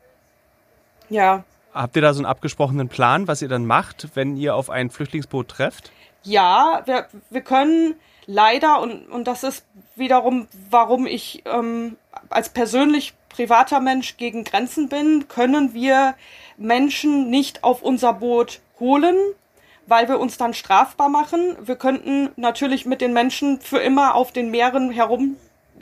[1.09, 1.43] Ja.
[1.73, 4.89] Habt ihr da so einen abgesprochenen Plan, was ihr dann macht, wenn ihr auf ein
[4.89, 5.91] Flüchtlingsboot trefft?
[6.23, 7.95] Ja, wir, wir können
[8.25, 11.97] leider, und, und das ist wiederum, warum ich ähm,
[12.29, 16.15] als persönlich privater Mensch gegen Grenzen bin, können wir
[16.57, 19.15] Menschen nicht auf unser Boot holen,
[19.85, 21.55] weil wir uns dann strafbar machen.
[21.61, 24.91] Wir könnten natürlich mit den Menschen für immer auf den Meeren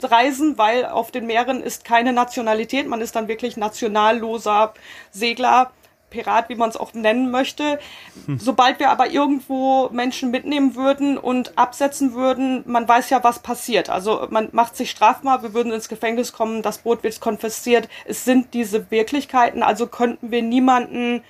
[0.00, 2.86] herumreisen, weil auf den Meeren ist keine Nationalität.
[2.86, 4.74] Man ist dann wirklich nationalloser
[5.10, 5.70] Segler.
[6.08, 7.80] Pirat, wie man es auch nennen möchte.
[8.26, 8.38] Hm.
[8.38, 13.90] Sobald wir aber irgendwo Menschen mitnehmen würden und absetzen würden, man weiß ja, was passiert.
[13.90, 17.88] Also man macht sich strafbar, wir würden ins Gefängnis kommen, das Boot wird konfisziert.
[18.04, 21.24] Es sind diese Wirklichkeiten, also könnten wir niemanden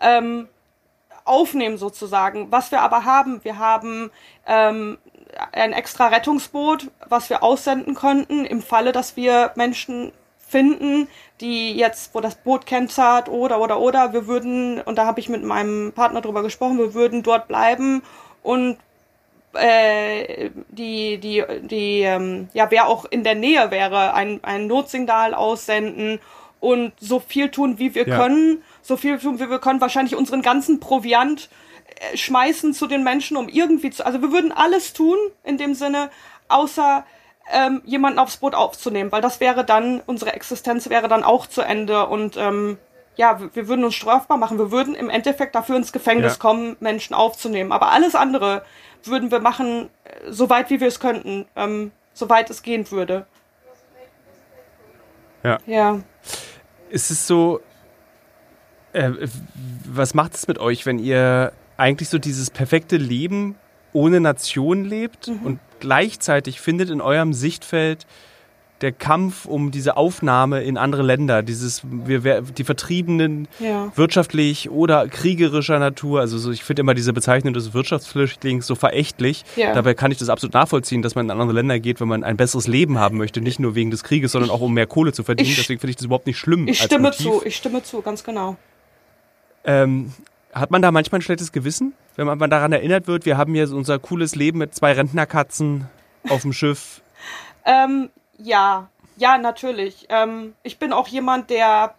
[0.00, 0.48] ähm,
[1.24, 2.50] aufnehmen sozusagen.
[2.50, 4.10] Was wir aber haben, wir haben
[4.46, 4.98] ähm,
[5.52, 10.12] ein extra Rettungsboot, was wir aussenden konnten im Falle, dass wir Menschen
[10.46, 11.08] finden,
[11.40, 15.28] die jetzt, wo das Boot kentert oder oder oder, wir würden, und da habe ich
[15.28, 18.02] mit meinem Partner drüber gesprochen, wir würden dort bleiben
[18.42, 18.76] und
[19.54, 25.34] äh, die, die, die, ähm, ja, wer auch in der Nähe wäre, ein, ein Notsignal
[25.34, 26.20] aussenden
[26.60, 28.16] und so viel tun, wie wir ja.
[28.16, 31.48] können, so viel tun, wie wir können, wahrscheinlich unseren ganzen Proviant
[32.14, 36.10] schmeißen zu den Menschen, um irgendwie zu, also wir würden alles tun in dem Sinne,
[36.48, 37.04] außer
[37.52, 41.62] ähm, jemanden aufs Boot aufzunehmen, weil das wäre dann, unsere Existenz wäre dann auch zu
[41.62, 42.78] Ende und ähm,
[43.16, 44.58] ja, wir, würden uns strafbar machen.
[44.58, 46.38] Wir würden im Endeffekt dafür ins Gefängnis ja.
[46.38, 47.70] kommen, Menschen aufzunehmen.
[47.70, 48.64] Aber alles andere
[49.04, 53.26] würden wir machen, äh, so weit wie wir es könnten, ähm, soweit es gehen würde.
[55.44, 55.58] Ja.
[55.66, 56.00] Ja.
[56.90, 57.60] Ist es so,
[58.92, 59.10] äh,
[59.84, 63.56] was macht es mit euch, wenn ihr eigentlich so dieses perfekte Leben
[63.92, 65.40] ohne Nation lebt mhm.
[65.44, 68.06] und gleichzeitig findet in eurem Sichtfeld
[68.80, 73.90] der Kampf um diese Aufnahme in andere Länder, dieses wir, die Vertriebenen ja.
[73.94, 79.44] wirtschaftlich oder kriegerischer Natur, also so, ich finde immer diese Bezeichnung des Wirtschaftsflüchtlings so verächtlich.
[79.56, 79.72] Ja.
[79.72, 82.36] Dabei kann ich das absolut nachvollziehen, dass man in andere Länder geht, wenn man ein
[82.36, 85.22] besseres Leben haben möchte, nicht nur wegen des Krieges, sondern auch um mehr Kohle zu
[85.22, 85.50] verdienen.
[85.50, 86.66] Ich, Deswegen finde ich das überhaupt nicht schlimm.
[86.66, 88.56] Ich stimme zu, ich stimme zu, ganz genau.
[89.64, 90.12] Ähm,
[90.54, 93.70] hat man da manchmal ein schlechtes Gewissen, wenn man daran erinnert wird, wir haben hier
[93.72, 95.88] unser cooles Leben mit zwei Rentnerkatzen
[96.28, 97.02] auf dem Schiff?
[97.64, 100.06] ähm, ja, ja, natürlich.
[100.08, 101.94] Ähm, ich bin auch jemand, der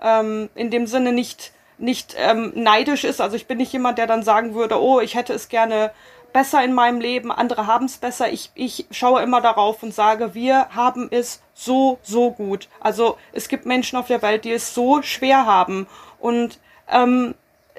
[0.00, 3.20] ähm, in dem Sinne nicht, nicht ähm, neidisch ist.
[3.20, 5.90] Also ich bin nicht jemand, der dann sagen würde, oh, ich hätte es gerne
[6.32, 8.30] besser in meinem Leben, andere haben es besser.
[8.30, 12.68] Ich, ich schaue immer darauf und sage, wir haben es so, so gut.
[12.80, 15.86] Also es gibt Menschen auf der Welt, die es so schwer haben.
[16.18, 17.34] Und ähm,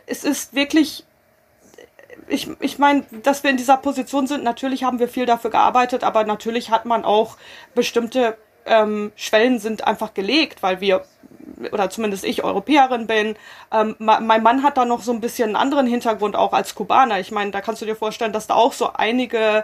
[0.08, 1.06] es ist wirklich,
[2.28, 6.04] ich, ich meine, dass wir in dieser Position sind, natürlich haben wir viel dafür gearbeitet,
[6.04, 7.38] aber natürlich hat man auch
[7.76, 11.06] bestimmte ähm, Schwellen sind einfach gelegt, weil wir
[11.72, 13.36] oder zumindest ich Europäerin bin.
[13.72, 17.20] Ähm, mein Mann hat da noch so ein bisschen einen anderen Hintergrund auch als Kubaner.
[17.20, 19.64] Ich meine, da kannst du dir vorstellen, dass da auch so einige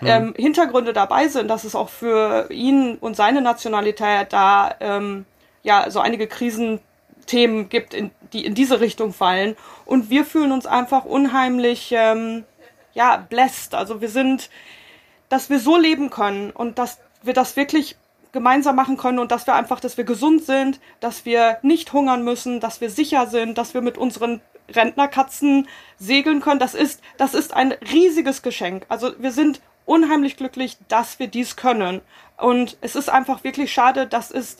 [0.00, 0.06] mhm.
[0.06, 0.34] ähm, mhm.
[0.36, 5.24] Hintergründe dabei sind, dass es auch für ihn und seine Nationalität da ähm,
[5.62, 6.80] ja so einige Krisen
[7.26, 9.56] Themen gibt, in, die in diese Richtung fallen.
[9.84, 12.44] Und wir fühlen uns einfach unheimlich, ähm,
[12.92, 13.74] ja, blessed.
[13.74, 14.50] Also wir sind,
[15.28, 17.96] dass wir so leben können und dass wir das wirklich
[18.32, 22.24] gemeinsam machen können und dass wir einfach, dass wir gesund sind, dass wir nicht hungern
[22.24, 24.40] müssen, dass wir sicher sind, dass wir mit unseren
[24.74, 25.68] Rentnerkatzen
[25.98, 26.58] segeln können.
[26.58, 28.86] Das ist, das ist ein riesiges Geschenk.
[28.88, 32.00] Also wir sind unheimlich glücklich, dass wir dies können.
[32.36, 34.58] Und es ist einfach wirklich schade, dass es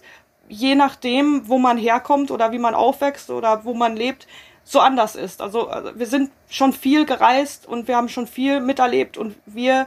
[0.49, 4.27] je nachdem, wo man herkommt oder wie man aufwächst oder wo man lebt,
[4.65, 5.43] so anders ist.
[5.43, 9.83] Also, also wir sind schon viel gereist und wir haben schon viel miterlebt und wir,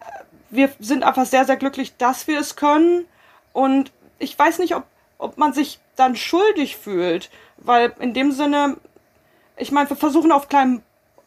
[0.00, 0.04] äh,
[0.50, 3.06] wir sind einfach sehr, sehr glücklich, dass wir es können.
[3.52, 4.84] Und ich weiß nicht, ob,
[5.18, 8.76] ob man sich dann schuldig fühlt, weil in dem Sinne,
[9.56, 10.82] ich meine, wir versuchen auf kleinem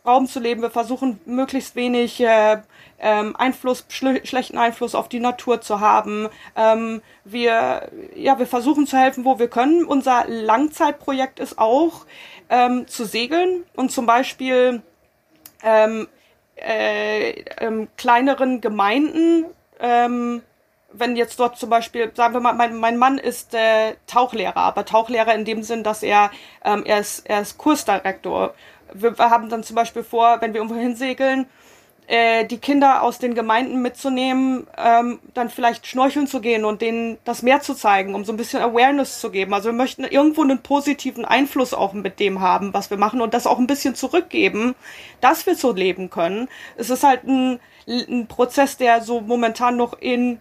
[0.05, 2.61] Raum zu leben, wir versuchen möglichst wenig äh,
[2.99, 6.29] ähm, Einfluss, schl schlechten Einfluss auf die Natur zu haben.
[6.55, 9.85] Ähm, wir, ja, wir versuchen zu helfen, wo wir können.
[9.85, 12.05] Unser Langzeitprojekt ist auch
[12.49, 14.81] ähm, zu segeln und zum Beispiel
[15.63, 16.07] ähm,
[16.55, 19.45] äh, ähm, kleineren Gemeinden,
[19.79, 20.41] ähm,
[20.93, 24.85] wenn jetzt dort zum Beispiel, sagen wir mal, mein, mein Mann ist äh, Tauchlehrer, aber
[24.85, 26.31] Tauchlehrer in dem Sinn, dass er,
[26.63, 28.53] ähm, er, ist, er ist Kursdirektor.
[28.93, 31.47] Wir, wir haben dann zum Beispiel vor, wenn wir irgendwo hinsegeln,
[32.07, 37.17] äh, die Kinder aus den Gemeinden mitzunehmen, ähm, dann vielleicht schnorcheln zu gehen und denen
[37.23, 39.53] das Meer zu zeigen, um so ein bisschen Awareness zu geben.
[39.53, 43.33] Also wir möchten irgendwo einen positiven Einfluss auch mit dem haben, was wir machen und
[43.33, 44.75] das auch ein bisschen zurückgeben,
[45.21, 46.47] dass wir so leben können.
[46.77, 50.39] Es ist halt ein, ein Prozess, der so momentan noch in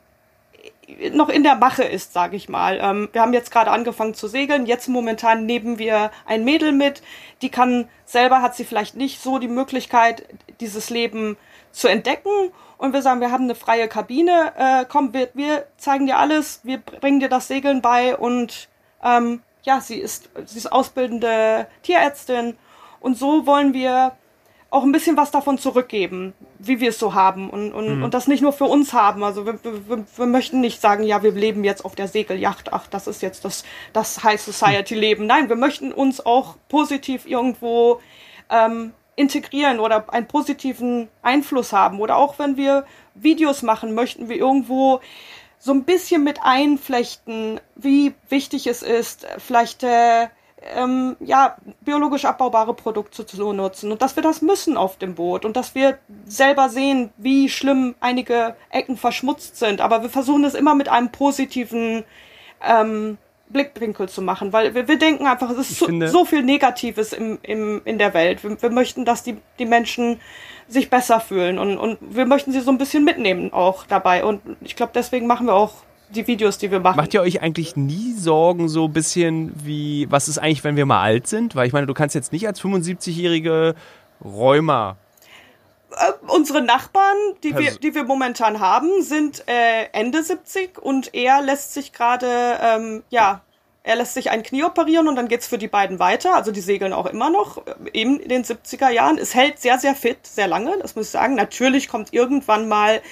[1.13, 2.79] noch in der Mache ist, sage ich mal.
[2.81, 4.67] Ähm, wir haben jetzt gerade angefangen zu segeln.
[4.67, 7.03] Jetzt momentan nehmen wir ein Mädel mit,
[7.43, 10.27] die kann selber hat sie vielleicht nicht so die Möglichkeit,
[10.61, 11.37] dieses Leben
[11.75, 12.31] zu entdecken.
[12.79, 14.53] Und wir sagen, wir haben eine freie Kabine.
[14.57, 16.61] Äh, komm, wir, wir zeigen dir alles.
[16.63, 18.17] Wir bringen dir das Segeln bei.
[18.17, 18.69] Und
[19.03, 22.57] ähm, ja, sie ist, sie ist ausbildende Tierärztin.
[23.01, 24.13] Und so wollen wir
[24.71, 28.03] auch ein bisschen was davon zurückgeben, wie wir es so haben und, und, mhm.
[28.03, 29.23] und das nicht nur für uns haben.
[29.23, 32.89] Also wir, wir, wir möchten nicht sagen, ja, wir leben jetzt auf der Segelyacht, ach,
[32.89, 33.63] das ist jetzt das,
[33.93, 35.27] das High Society Leben.
[35.27, 38.01] Nein, wir möchten uns auch positiv irgendwo
[38.51, 42.01] ähm, integrieren oder einen positiven Einfluss haben.
[42.01, 42.85] Oder auch wenn wir
[43.15, 45.01] Videos machen, möchten wir irgendwo
[45.59, 50.29] so ein bisschen mit einflechten, wie wichtig es ist, vielleicht äh,
[50.75, 55.45] ähm, ja, biologisch abbaubare Produkte zu nutzen und dass wir das müssen auf dem Boot
[55.45, 59.81] und dass wir selber sehen, wie schlimm einige Ecken verschmutzt sind.
[59.81, 62.05] Aber wir versuchen es immer mit einem positiven
[62.63, 63.19] ähm,
[63.55, 67.39] Blickwinkel zu machen, weil wir, wir denken einfach, es ist so, so, viel Negatives im,
[67.43, 68.45] im, in der Welt.
[68.45, 70.21] Wir, wir möchten, dass die, die Menschen
[70.69, 74.25] sich besser fühlen und, und wir möchten sie so ein bisschen mitnehmen auch dabei.
[74.25, 75.73] Und ich glaube, deswegen machen wir auch
[76.11, 76.97] die Videos, die wir machen.
[76.97, 80.87] Macht ihr euch eigentlich nie Sorgen so ein bisschen wie, was ist eigentlich, wenn wir
[80.87, 81.55] mal alt sind?
[81.55, 83.75] Weil ich meine, du kannst jetzt nicht als 75-jährige
[84.23, 84.97] Räumer
[86.27, 91.75] unsere Nachbarn, die wir, die wir momentan haben, sind äh, Ende 70 und er lässt
[91.75, 93.43] sich gerade, ähm, ja,
[93.83, 96.35] er lässt sich ein Knie operieren und dann geht's für die beiden weiter.
[96.35, 99.19] Also die segeln auch immer noch, eben in den 70er Jahren.
[99.19, 101.35] Es hält sehr, sehr fit, sehr lange, das muss ich sagen.
[101.35, 103.03] Natürlich kommt irgendwann mal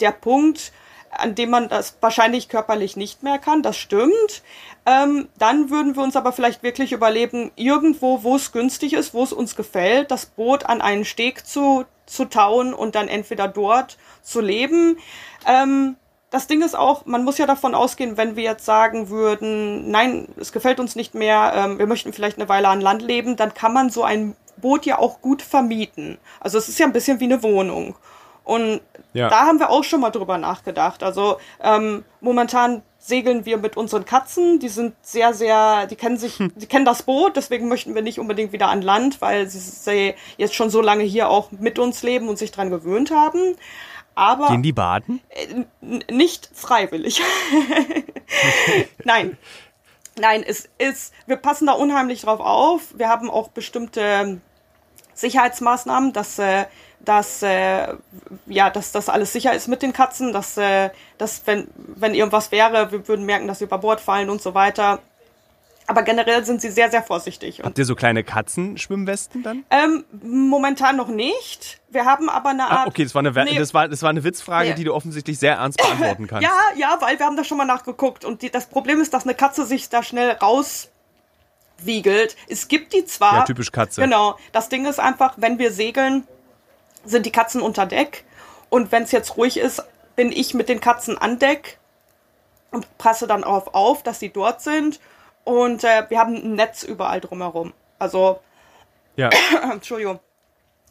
[0.00, 0.72] der Punkt,
[1.10, 4.42] an dem man das wahrscheinlich körperlich nicht mehr kann, das stimmt.
[4.86, 9.22] Ähm, dann würden wir uns aber vielleicht wirklich überleben, irgendwo, wo es günstig ist, wo
[9.22, 13.98] es uns gefällt, das Boot an einen Steg zu, zu tauen und dann entweder dort
[14.22, 14.98] zu leben.
[15.46, 15.96] Ähm,
[16.30, 20.28] das Ding ist auch, man muss ja davon ausgehen, wenn wir jetzt sagen würden, nein,
[20.40, 23.52] es gefällt uns nicht mehr, ähm, wir möchten vielleicht eine Weile an Land leben, dann
[23.52, 26.18] kann man so ein Boot ja auch gut vermieten.
[26.40, 27.96] Also es ist ja ein bisschen wie eine Wohnung.
[28.44, 28.80] Und
[29.12, 29.28] ja.
[29.28, 31.02] da haben wir auch schon mal drüber nachgedacht.
[31.02, 34.58] Also ähm, momentan segeln wir mit unseren Katzen.
[34.58, 36.52] Die sind sehr, sehr, die kennen sich, hm.
[36.54, 40.54] die kennen das Boot, deswegen möchten wir nicht unbedingt wieder an Land, weil sie, jetzt
[40.54, 43.56] schon so lange hier auch mit uns leben und sich dran gewöhnt haben.
[44.14, 45.20] Aber Gehen die baden?
[45.30, 47.22] Äh, nicht freiwillig.
[49.04, 49.36] Nein.
[50.18, 52.92] Nein, es ist, wir passen da unheimlich drauf auf.
[52.98, 54.40] Wir haben auch bestimmte
[55.14, 56.66] Sicherheitsmaßnahmen, dass äh,
[57.04, 57.94] dass äh,
[58.46, 62.52] ja, dass das alles sicher ist mit den Katzen, dass, äh, dass wenn, wenn irgendwas
[62.52, 65.00] wäre, wir würden merken, dass sie über Bord fallen und so weiter.
[65.86, 67.60] Aber generell sind sie sehr, sehr vorsichtig.
[67.62, 69.64] Habt ihr so kleine Katzenschwimmwesten dann?
[69.68, 71.80] Ähm, momentan noch nicht.
[71.90, 72.86] Wir haben aber eine ah, Art.
[72.86, 74.74] Ah, okay, das war eine, nee, das war, das war eine Witzfrage, nee.
[74.76, 76.44] die du offensichtlich sehr ernst beantworten kannst.
[76.44, 78.24] ja, ja, weil wir haben da schon mal nachgeguckt.
[78.24, 82.36] Und die, das Problem ist, dass eine Katze sich da schnell rauswiegelt.
[82.48, 83.38] Es gibt die zwar.
[83.38, 84.02] Ja, typisch Katze.
[84.02, 84.38] Genau.
[84.52, 86.24] Das Ding ist einfach, wenn wir segeln,
[87.04, 88.24] sind die Katzen unter Deck.
[88.70, 89.84] Und wenn es jetzt ruhig ist,
[90.16, 91.78] bin ich mit den Katzen an Deck
[92.70, 95.00] und passe dann darauf auf, dass sie dort sind.
[95.44, 97.72] Und äh, wir haben ein Netz überall drumherum.
[97.98, 98.40] Also,
[99.16, 99.30] ja.
[99.72, 100.20] Entschuldigung.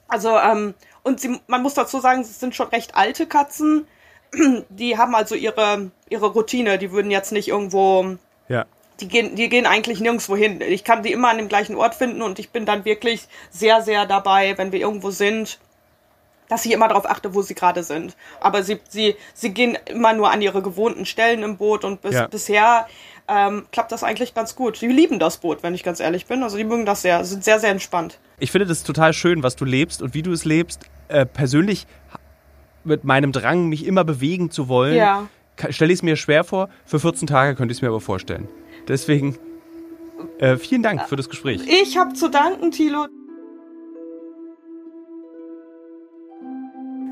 [0.08, 3.88] Also, ähm, und sie, man muss dazu sagen, es sind schon recht alte Katzen.
[4.70, 6.78] Die haben also ihre, ihre Routine.
[6.78, 8.18] Die würden jetzt nicht irgendwo.
[8.48, 8.66] Ja.
[9.00, 10.62] Die gehen, die gehen eigentlich nirgendwo hin.
[10.62, 13.82] Ich kann die immer an dem gleichen Ort finden und ich bin dann wirklich sehr,
[13.82, 15.58] sehr dabei, wenn wir irgendwo sind,
[16.52, 18.18] dass ich immer darauf achte, wo sie gerade sind.
[18.42, 22.14] Aber sie, sie, sie gehen immer nur an ihre gewohnten Stellen im Boot und bis,
[22.14, 22.28] ja.
[22.28, 22.88] bisher
[23.30, 24.82] ähm, klappt das eigentlich ganz gut.
[24.82, 26.44] Die lieben das Boot, wenn ich ganz ehrlich bin.
[26.44, 28.20] Also die mögen das sehr, sind sehr, sehr entspannt.
[28.38, 30.82] Ich finde das total schön, was du lebst und wie du es lebst.
[31.08, 31.88] Äh, persönlich
[32.84, 35.30] mit meinem Drang, mich immer bewegen zu wollen, ja.
[35.70, 36.68] stelle ich es mir schwer vor.
[36.84, 38.50] Für 14 Tage könnte ich es mir aber vorstellen.
[38.90, 39.38] Deswegen
[40.40, 41.62] äh, vielen Dank für das Gespräch.
[41.66, 43.08] Ich habe zu danken, Thilo.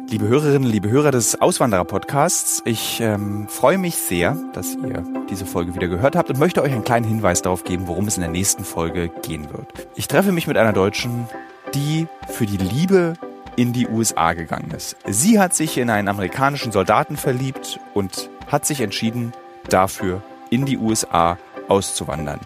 [0.10, 5.76] Liebe Hörerinnen, liebe Hörer des Auswanderer-Podcasts, ich ähm, freue mich sehr, dass ihr diese Folge
[5.76, 8.32] wieder gehört habt und möchte euch einen kleinen Hinweis darauf geben, worum es in der
[8.32, 9.88] nächsten Folge gehen wird.
[9.94, 11.30] Ich treffe mich mit einer Deutschen,
[11.76, 13.14] die für die Liebe
[13.56, 14.96] in die USA gegangen ist.
[15.06, 19.34] Sie hat sich in einen amerikanischen Soldaten verliebt und hat sich entschieden,
[19.70, 21.38] dafür in die USA
[21.70, 22.40] auszuwandern.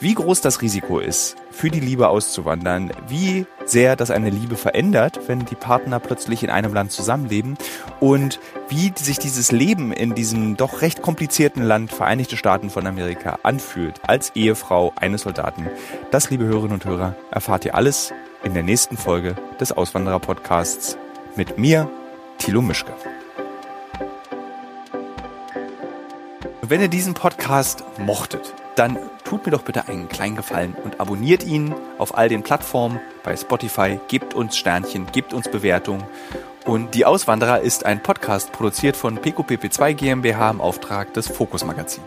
[0.00, 5.20] Wie groß das Risiko ist, für die Liebe auszuwandern, wie sehr das eine Liebe verändert,
[5.26, 7.58] wenn die Partner plötzlich in einem Land zusammenleben
[8.00, 13.40] und wie sich dieses Leben in diesem doch recht komplizierten Land Vereinigte Staaten von Amerika
[13.42, 15.68] anfühlt als Ehefrau eines Soldaten.
[16.10, 18.12] Das, liebe Hörerinnen und Hörer, erfahrt ihr alles
[18.44, 20.96] in der nächsten Folge des Auswanderer-Podcasts
[21.34, 21.90] mit mir,
[22.38, 22.92] Thilo Mischke.
[26.62, 31.44] Wenn ihr diesen Podcast mochtet, dann tut mir doch bitte einen kleinen Gefallen und abonniert
[31.44, 36.04] ihn auf all den Plattformen bei Spotify, gebt uns Sternchen, gebt uns Bewertungen.
[36.64, 42.04] Und Die Auswanderer ist ein Podcast produziert von PQPP2 GmbH im Auftrag des Fokus Magazin.